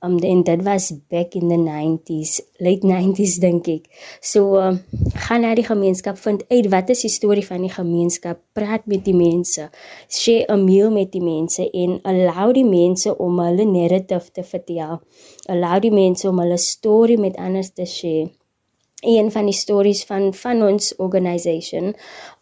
um 0.00 0.18
en 0.18 0.42
dit 0.42 0.62
was 0.62 0.92
back 1.08 1.34
in 1.34 1.48
the 1.48 1.56
90s 1.56 2.40
late 2.58 2.86
90s 2.86 3.38
dink 3.44 3.68
ek. 3.68 3.88
So 4.20 4.56
uh, 4.56 4.72
gaan 5.26 5.44
na 5.44 5.52
die 5.54 5.66
gemeenskap 5.66 6.18
vind 6.18 6.44
uit 6.48 6.70
wat 6.72 6.90
is 6.94 7.04
die 7.04 7.12
storie 7.12 7.44
van 7.46 7.66
die 7.66 7.72
gemeenskap 7.72 8.40
praat 8.56 8.88
met 8.88 9.04
die 9.04 9.16
mense 9.16 9.68
share 10.08 10.46
'n 10.48 10.64
meal 10.64 10.90
met 10.90 11.12
die 11.12 11.24
mense 11.24 11.68
en 11.70 12.00
allow 12.02 12.52
die 12.52 12.64
mense 12.64 13.16
om 13.16 13.40
hulle 13.44 13.64
narrative 13.64 14.32
te 14.32 14.42
vertel. 14.42 15.00
Allow 15.46 15.80
die 15.80 15.92
mense 15.92 16.28
om 16.28 16.38
hulle 16.40 16.58
storie 16.58 17.18
met 17.18 17.36
anders 17.36 17.72
te 17.72 17.84
share. 17.84 18.30
Een 19.00 19.30
van 19.32 19.44
die 19.44 19.56
stories 19.56 20.04
van 20.04 20.34
van 20.34 20.62
ons 20.62 20.96
organisation 20.96 21.94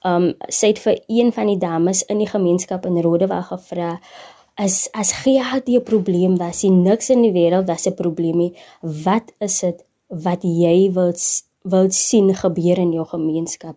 um 0.07 0.35
sê 0.47 0.73
dit 0.75 0.79
vir 0.79 0.99
een 1.07 1.33
van 1.33 1.47
die 1.47 1.59
dames 1.59 2.03
in 2.07 2.18
die 2.18 2.31
gemeenskap 2.31 2.87
in 2.87 2.99
Rodewag 3.03 3.47
gevra 3.51 3.99
as 4.59 4.90
as 4.92 5.12
geld 5.23 5.68
'n 5.71 5.83
probleem 5.83 6.35
was, 6.37 6.59
sien 6.61 6.83
niks 6.83 7.11
in 7.11 7.23
die 7.23 7.33
wêreld 7.33 7.66
was 7.71 7.87
'n 7.87 7.94
probleem 7.94 8.37
nie. 8.37 8.55
Wat 8.83 9.33
is 9.40 9.61
dit 9.61 9.85
wat 10.09 10.42
jy 10.42 10.90
wil 10.92 11.14
wil 11.62 11.90
sien 11.90 12.35
gebeur 12.35 12.79
in 12.79 12.92
jou 12.92 13.07
gemeenskap? 13.07 13.77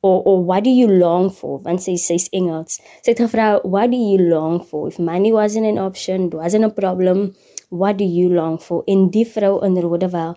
Or 0.00 0.22
or 0.24 0.44
what 0.44 0.64
do 0.64 0.70
you 0.70 0.88
long 0.88 1.30
for? 1.30 1.60
Want 1.62 1.82
sy 1.82 1.96
sê's 1.96 2.28
Engels. 2.30 2.80
Sy 3.02 3.10
het 3.10 3.18
gevra, 3.18 3.60
"What 3.62 3.90
do 3.90 3.96
you 3.96 4.18
long 4.18 4.62
for? 4.62 4.86
If 4.88 4.98
money 4.98 5.32
wasn't 5.32 5.66
an 5.66 5.78
option, 5.78 6.30
wasn't 6.30 6.64
a 6.64 6.68
problem, 6.68 7.34
what 7.70 7.98
do 7.98 8.04
you 8.04 8.28
long 8.28 8.58
for?" 8.60 8.82
En 8.86 9.10
die 9.10 9.26
vrou 9.26 9.64
in 9.64 9.80
Rodewel 9.80 10.36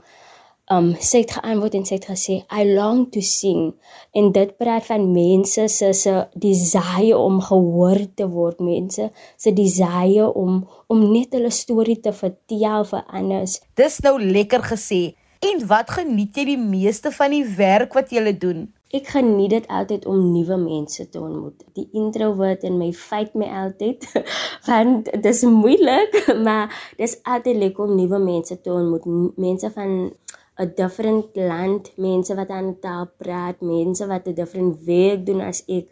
um 0.72 0.92
sy 1.04 1.24
het 1.24 1.34
geantwoord 1.36 1.76
en 1.80 1.86
sy 1.88 1.98
het 1.98 2.08
gesê 2.12 2.36
I 2.48 2.66
long 2.70 3.04
to 3.14 3.24
sing 3.26 3.72
en 4.18 4.32
dit 4.36 4.52
praat 4.62 4.88
van 4.88 5.08
mense 5.12 5.68
se 5.76 5.92
se 5.98 6.14
desire 6.46 7.18
om 7.18 7.42
gehoor 7.44 8.06
te 8.16 8.28
word 8.32 8.62
mense 8.64 9.10
se 9.14 9.56
desire 9.58 10.30
om 10.44 10.62
om 10.92 11.08
net 11.12 11.36
hulle 11.38 11.52
storie 11.52 12.00
te 12.00 12.14
vertel 12.16 12.86
vir 12.94 13.04
anders 13.22 13.60
dis 13.80 14.00
nou 14.06 14.16
lekker 14.22 14.64
gesê 14.74 15.02
en 15.52 15.66
wat 15.68 15.92
geniet 15.98 16.38
jy 16.38 16.52
die 16.54 16.62
meeste 16.62 17.12
van 17.16 17.36
die 17.36 17.46
werk 17.58 17.98
wat 17.98 18.14
jy 18.16 18.32
doen 18.46 18.70
Ek 18.92 19.08
geniet 19.08 19.54
dit 19.54 19.68
altyd 19.72 20.04
om 20.12 20.18
nuwe 20.34 20.58
mense 20.60 21.06
te 21.10 21.20
ontmoet. 21.20 21.62
Die 21.78 21.86
introvert 21.96 22.66
in 22.68 22.76
my 22.76 22.90
fight 22.92 23.38
my 23.40 23.48
altyd 23.62 24.04
want 24.68 25.08
dit 25.08 25.30
is 25.30 25.44
moeilik, 25.48 26.18
maar 26.46 26.76
dis 27.00 27.16
altyd 27.24 27.62
lekker 27.62 27.86
om 27.86 27.94
nuwe 27.96 28.20
mense 28.20 28.58
te 28.60 28.74
ontmoet. 28.74 29.08
Mense 29.40 29.72
van 29.78 30.12
'n 30.60 30.74
different 30.76 31.36
land, 31.36 31.92
mense 31.96 32.36
wat 32.36 32.50
aan 32.50 32.76
taal 32.84 33.08
praat, 33.18 33.62
mense 33.62 34.06
wat 34.08 34.28
'n 34.28 34.36
different 34.36 34.84
werk 34.86 35.26
doen 35.26 35.42
as 35.42 35.64
ek. 35.68 35.90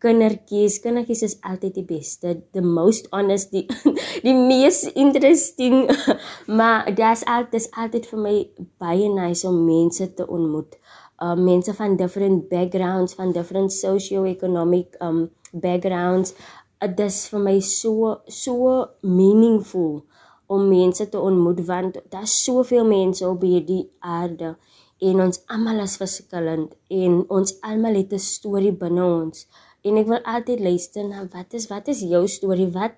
Kindertjies, 0.00 0.80
kindertjies 0.80 1.22
is 1.22 1.36
altyd 1.44 1.74
die 1.74 1.84
beste, 1.84 2.42
the 2.52 2.62
most 2.62 3.06
honest, 3.12 3.52
die 3.52 3.66
die 4.26 4.34
mees 4.34 4.82
interesting. 4.94 5.90
maar 6.58 6.88
dis 6.94 7.24
altyd 7.24 7.68
altyd 7.76 8.06
vir 8.06 8.20
my 8.26 8.36
baie 8.80 9.08
nice 9.08 9.46
om 9.46 9.64
mense 9.64 10.14
te 10.14 10.26
ontmoet. 10.26 10.78
Uh 11.20 11.36
mense 11.36 11.74
van 11.74 11.96
different 11.96 12.48
backgrounds, 12.48 13.14
van 13.14 13.32
different 13.32 13.72
socio-economic 13.72 14.96
um 15.00 15.28
backgrounds. 15.52 16.32
Uh, 16.80 16.88
dit 16.88 17.06
is 17.06 17.28
vir 17.28 17.40
my 17.40 17.60
so 17.60 18.20
so 18.26 18.86
meaningful 19.02 20.00
om 20.50 20.66
mense 20.68 21.06
te 21.08 21.20
ontmoet 21.20 21.62
want 21.66 22.00
daar's 22.10 22.34
soveel 22.44 22.86
mense 22.86 23.28
op 23.28 23.42
hierdie 23.46 23.84
aarde 23.98 24.56
en 25.00 25.22
ons 25.24 25.40
almal 25.54 25.80
is 25.84 25.96
verskillend 26.00 26.74
en 26.92 27.20
ons 27.32 27.54
almal 27.66 27.96
het 28.00 28.12
'n 28.12 28.18
storie 28.18 28.72
binne 28.72 29.04
ons. 29.04 29.46
En 29.82 29.96
ek 29.96 30.06
wil 30.06 30.22
altyd 30.34 30.60
luister 30.60 31.04
na 31.08 31.24
wat 31.32 31.54
is 31.54 31.68
wat 31.68 31.88
is 31.88 32.00
jou 32.00 32.26
storie? 32.28 32.68
Wat 32.68 32.92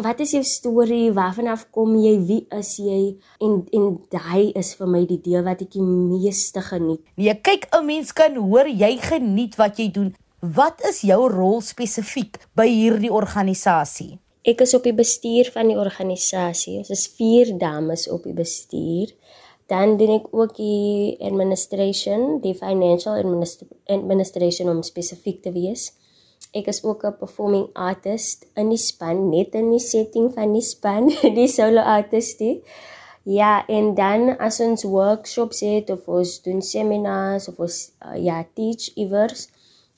wat 0.00 0.20
is 0.20 0.30
jou 0.30 0.44
storie? 0.44 1.12
Waarvan 1.12 1.46
af 1.46 1.66
kom 1.70 1.96
jy? 1.96 2.14
Wie 2.26 2.46
is 2.58 2.76
jy? 2.76 3.16
En 3.38 3.66
en 3.72 4.00
daai 4.08 4.52
is 4.54 4.74
vir 4.74 4.86
my 4.86 5.04
die 5.06 5.20
deel 5.20 5.42
wat 5.42 5.60
ek 5.60 5.72
die 5.72 5.82
meeste 5.82 6.60
geniet. 6.60 7.02
Nee 7.16 7.34
kyk 7.34 7.68
'n 7.72 7.84
mens 7.86 8.12
kan 8.12 8.36
hoor 8.36 8.68
jy 8.68 8.96
geniet 8.96 9.56
wat 9.56 9.76
jy 9.76 9.90
doen. 9.90 10.14
Wat 10.40 10.80
is 10.88 11.00
jou 11.00 11.28
rol 11.28 11.60
spesifiek 11.60 12.38
by 12.54 12.66
hierdie 12.66 13.12
organisasie 13.12 14.18
Ek 14.42 14.62
is 14.64 14.72
op 14.72 14.86
die 14.88 14.96
bestuur 14.96 15.50
van 15.52 15.68
die 15.68 15.76
organisasie. 15.76 16.78
Ons 16.80 16.90
is 16.94 17.04
4 17.18 17.58
dames 17.60 18.06
op 18.08 18.24
die 18.24 18.36
bestuur. 18.36 19.12
Dan 19.68 19.98
doen 20.00 20.14
ek 20.16 20.30
ook 20.32 20.54
die 20.56 21.16
administration, 21.20 22.40
die 22.40 22.56
financial 22.56 23.20
administration 23.86 24.70
om 24.72 24.80
spesifiek 24.82 25.42
te 25.44 25.52
wees. 25.52 25.90
Ek 26.56 26.66
is 26.72 26.80
ook 26.82 27.04
'n 27.04 27.18
performing 27.20 27.68
artist 27.74 28.48
in 28.56 28.70
die 28.72 28.80
span, 28.80 29.28
net 29.28 29.54
in 29.54 29.70
die 29.70 29.78
setting 29.78 30.32
van 30.34 30.52
die 30.52 30.64
span, 30.64 31.12
die 31.38 31.46
solo 31.46 31.80
artist. 31.80 32.42
Ja, 33.22 33.66
en 33.68 33.94
dan 33.94 34.38
as 34.38 34.60
ons 34.60 34.82
workshops 34.82 35.60
het 35.60 35.90
of 35.90 36.08
ons 36.08 36.42
doen 36.42 36.62
seminars 36.62 37.48
of 37.48 37.58
ons 37.58 37.92
uh, 38.02 38.16
ja, 38.16 38.46
teach 38.54 38.94
iewers, 38.96 39.48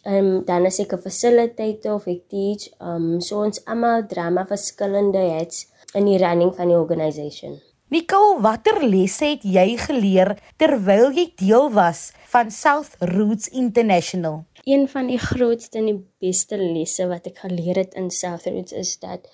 Ehm 0.02 0.16
um, 0.16 0.44
dan 0.44 0.66
as 0.66 0.80
ek 0.82 0.92
'n 0.94 1.02
facilitator 1.02 1.94
of 1.94 2.06
ek 2.06 2.22
teach, 2.28 2.70
ehm 2.80 3.14
um, 3.14 3.20
so 3.20 3.42
ons 3.42 3.64
almal 3.64 4.06
drama 4.06 4.42
verskillende 4.46 5.22
hets 5.38 5.66
in 5.94 6.04
die 6.04 6.18
running 6.18 6.54
van 6.54 6.68
die 6.68 6.76
organisation. 6.76 7.60
Nicole, 7.92 8.40
watter 8.40 8.80
lesse 8.82 9.24
het 9.24 9.42
jy 9.44 9.76
geleer 9.76 10.38
terwyl 10.56 11.10
jy 11.12 11.26
deel 11.36 11.66
was 11.70 12.12
van 12.32 12.50
South 12.50 12.96
Roots 12.98 13.50
International? 13.52 14.44
Een 14.64 14.88
van 14.88 15.06
die 15.06 15.18
grootste 15.18 15.78
en 15.78 15.90
die 15.90 15.98
beste 16.18 16.56
lesse 16.56 17.06
wat 17.10 17.26
ek 17.28 17.42
geleer 17.44 17.82
het 17.82 17.94
in 17.94 18.10
South 18.10 18.46
Roots 18.46 18.72
is 18.72 18.94
dat 18.98 19.28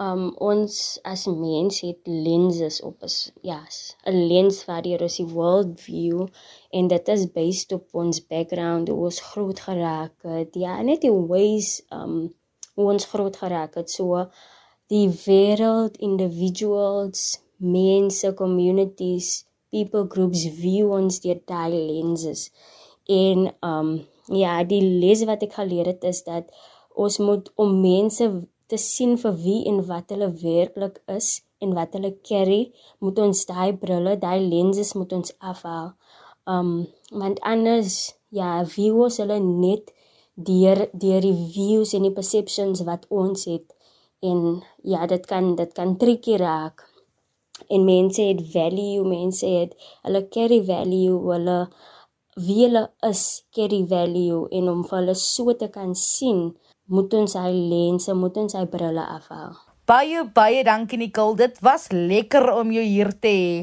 um 0.00 0.22
ons 0.40 0.74
as 1.04 1.26
mens 1.28 1.82
het 1.84 2.08
lenses 2.08 2.80
op 2.88 3.02
is 3.08 3.16
ja, 3.44 3.60
'n 4.08 4.26
lens 4.32 4.64
wat 4.64 4.84
deur 4.84 5.02
ons 5.02 5.16
die 5.16 5.28
world 5.28 5.80
view 5.80 6.26
en 6.70 6.88
dit 6.88 7.08
is 7.08 7.32
based 7.32 7.72
op 7.72 7.86
ons 7.92 8.26
background, 8.26 8.88
hoe 8.88 9.04
ons 9.04 9.20
groot 9.20 9.60
geraak 9.60 10.14
het. 10.22 10.54
Ja, 10.54 10.82
net 10.82 11.00
die 11.00 11.12
ways 11.12 11.82
um 11.92 12.32
hoe 12.74 12.92
ons 12.92 13.04
groot 13.04 13.36
geraak 13.36 13.74
het. 13.74 13.90
So 13.90 14.26
die 14.86 15.08
wêreld, 15.26 15.96
individuals, 15.96 17.42
mense, 17.56 18.34
communities, 18.34 19.44
people 19.68 20.06
groups 20.08 20.48
view 20.48 20.92
ons 20.92 21.20
deur 21.20 21.40
daai 21.44 21.72
lenses. 21.92 22.50
En 23.06 23.52
um 23.60 24.06
ja, 24.26 24.64
die 24.64 24.82
les 24.82 25.24
wat 25.24 25.42
ek 25.42 25.52
geleer 25.52 25.86
het 25.86 26.04
is 26.04 26.22
dat 26.24 26.48
ons 26.94 27.18
moet 27.18 27.52
om 27.54 27.80
mense 27.80 28.30
te 28.70 28.78
sien 28.78 29.16
vir 29.22 29.34
wie 29.44 29.60
en 29.70 29.80
wat 29.88 30.12
hulle 30.14 30.30
werklik 30.42 31.00
is 31.18 31.40
en 31.60 31.74
wat 31.76 31.96
hulle 31.96 32.12
carry, 32.28 32.60
moet 33.04 33.18
ons 33.24 33.46
daai 33.48 33.72
brille, 33.82 34.16
daai 34.24 34.40
lenses 34.40 34.94
moet 34.98 35.12
ons 35.18 35.34
afhaal. 35.52 35.92
Um 36.54 36.70
want 37.22 37.42
anders 37.52 37.96
ja, 38.30 38.60
views 38.76 39.18
hulle 39.22 39.40
net 39.42 39.92
deur 40.50 40.86
deur 40.92 41.26
die 41.26 41.36
views 41.56 41.92
en 41.96 42.06
die 42.06 42.16
perceptions 42.16 42.84
wat 42.88 43.04
ons 43.22 43.44
het 43.50 43.66
en 44.24 44.62
ja, 44.82 45.06
dit 45.06 45.26
kan 45.26 45.54
dit 45.56 45.72
kan 45.76 45.96
tricky 46.00 46.38
raak. 46.40 46.86
En 47.68 47.84
mense 47.84 48.22
het 48.24 48.40
value, 48.52 49.04
mense 49.04 49.46
het 49.46 49.74
hulle 50.06 50.22
carry 50.32 50.62
value, 50.64 51.18
hulle 51.28 51.58
wie 52.46 52.62
hulle 52.64 52.86
is 53.10 53.42
carry 53.56 53.82
value 53.90 54.46
en 54.56 54.68
om 54.72 54.84
vir 54.86 54.98
hulle 55.00 55.16
so 55.18 55.52
te 55.60 55.68
kan 55.74 55.94
sien 55.98 56.50
moet 56.90 57.12
ons 57.14 57.36
hy 57.38 57.50
lense, 57.54 58.14
moet 58.18 58.38
ons 58.42 58.56
hy 58.58 58.64
brille 58.70 59.02
afhaal. 59.14 59.54
Baie 59.86 60.24
baie 60.34 60.64
dankie 60.66 60.98
Nicole, 60.98 61.36
dit 61.38 61.60
was 61.62 61.86
lekker 61.94 62.48
om 62.54 62.72
jou 62.74 62.82
hier 62.82 63.12
te 63.14 63.30
hê. 63.30 63.54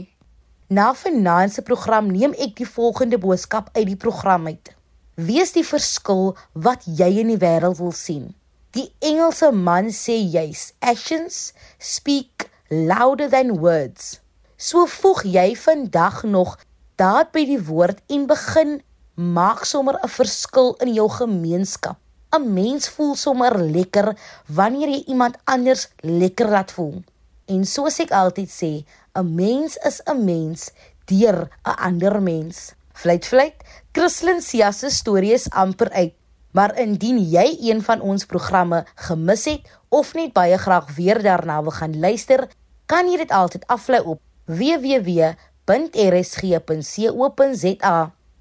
Na 0.72 0.94
finansie 0.96 1.64
program 1.64 2.10
neem 2.12 2.34
ek 2.40 2.58
die 2.60 2.68
volgende 2.68 3.20
boodskap 3.20 3.70
uit 3.76 3.86
die 3.92 4.00
program 4.00 4.48
uit. 4.48 4.72
Wees 5.20 5.54
die 5.56 5.66
verskil 5.68 6.34
wat 6.54 6.88
jy 6.88 7.10
in 7.24 7.32
die 7.34 7.40
wêreld 7.42 7.80
wil 7.80 7.94
sien. 7.96 8.32
Die 8.76 8.90
Engelse 9.04 9.52
man 9.56 9.92
sê 9.96 10.18
juis 10.20 10.72
actions 10.80 11.52
speak 11.80 12.50
louder 12.70 13.32
than 13.32 13.58
words. 13.60 14.18
So 14.56 14.88
voeg 14.88 15.24
jy 15.28 15.48
vandag 15.56 16.24
nog 16.28 16.58
daad 17.00 17.32
by 17.36 17.44
die 17.48 17.62
woord 17.62 18.04
en 18.12 18.28
begin 18.28 18.82
maak 19.16 19.66
sommer 19.66 20.00
'n 20.04 20.12
verskil 20.12 20.76
in 20.84 20.94
jou 20.94 21.10
gemeenskap. 21.10 21.98
'n 22.36 22.54
mens 22.54 22.90
voel 22.90 23.16
sommer 23.16 23.60
lekker 23.60 24.18
wanneer 24.46 24.90
jy 24.90 25.04
iemand 25.08 25.36
anders 25.44 25.88
lekker 26.02 26.50
laat 26.50 26.72
voel. 26.72 27.04
En 27.46 27.66
soos 27.66 28.00
ek 28.00 28.12
altyd 28.12 28.50
sê, 28.50 28.84
'n 29.16 29.36
mens 29.36 29.78
is 29.78 30.02
'n 30.06 30.24
mens 30.26 30.72
deur 31.06 31.50
'n 31.64 31.76
ander 31.88 32.22
mens. 32.22 32.74
Fluit 32.94 33.26
fluit, 33.26 33.54
Christlyn 33.92 34.42
Sia 34.42 34.72
se 34.72 34.90
storie 34.90 35.34
is 35.34 35.50
amper 35.50 35.90
uit. 35.90 36.14
Maar 36.52 36.80
indien 36.80 37.30
jy 37.30 37.58
een 37.62 37.82
van 37.84 38.02
ons 38.02 38.26
programme 38.26 38.86
gemis 38.96 39.46
het 39.46 39.62
of 39.90 40.14
net 40.14 40.34
baie 40.34 40.58
graag 40.58 40.96
weer 40.96 41.22
daarna 41.22 41.62
wil 41.62 41.72
gaan 41.72 42.00
luister, 42.00 42.48
kan 42.86 43.10
jy 43.10 43.18
dit 43.18 43.32
altyd 43.32 43.68
aflaai 43.68 44.02
op 44.04 44.22
www.rsg.co.za. 44.46 45.38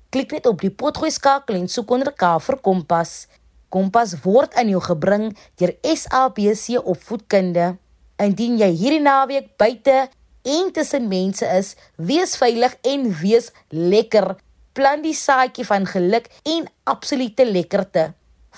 Klik 0.08 0.30
net 0.32 0.46
op 0.46 0.60
die 0.60 0.70
potgooi 0.70 1.10
skakel 1.10 1.54
en 1.58 1.68
soek 1.68 1.90
onder 1.90 2.12
K 2.14 2.40
vir 2.40 2.56
Kompas. 2.62 3.26
Kompas 3.68 4.14
word 4.22 4.54
aan 4.54 4.68
jou 4.68 4.80
gebring 4.80 5.32
deur 5.58 5.74
SABC 5.82 6.78
Opvoedkunde. 6.82 7.76
Indien 8.22 8.56
jy 8.58 8.70
hierdie 8.72 9.02
naweek 9.02 9.56
buite 9.58 10.08
en 10.46 10.72
tussen 10.72 11.08
mense 11.10 11.46
is, 11.58 11.74
wees 11.96 12.36
veilig 12.38 12.76
en 12.86 13.10
wees 13.20 13.50
lekker 13.70 14.36
plant 14.76 15.04
die 15.06 15.16
saadjie 15.16 15.64
van 15.66 15.88
geluk 15.88 16.28
en 16.44 16.68
absolute 16.84 17.46
lekkerte. 17.48 18.12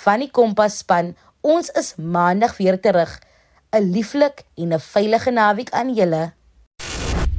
Van 0.04 0.22
die 0.22 0.30
Kompas 0.30 0.80
span, 0.82 1.14
ons 1.46 1.70
is 1.78 1.94
maandag 1.96 2.56
weer 2.58 2.78
terug. 2.80 3.18
'n 3.72 3.92
Lieflik 3.92 4.44
en 4.56 4.72
'n 4.74 4.80
veilige 4.80 5.30
naweek 5.30 5.70
aan 5.70 5.94
julle. 5.94 6.32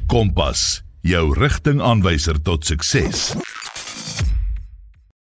Kompas, 0.08 0.84
jou 1.02 1.34
rigtingaanwyser 1.34 2.42
tot 2.42 2.66
sukses. 2.66 3.34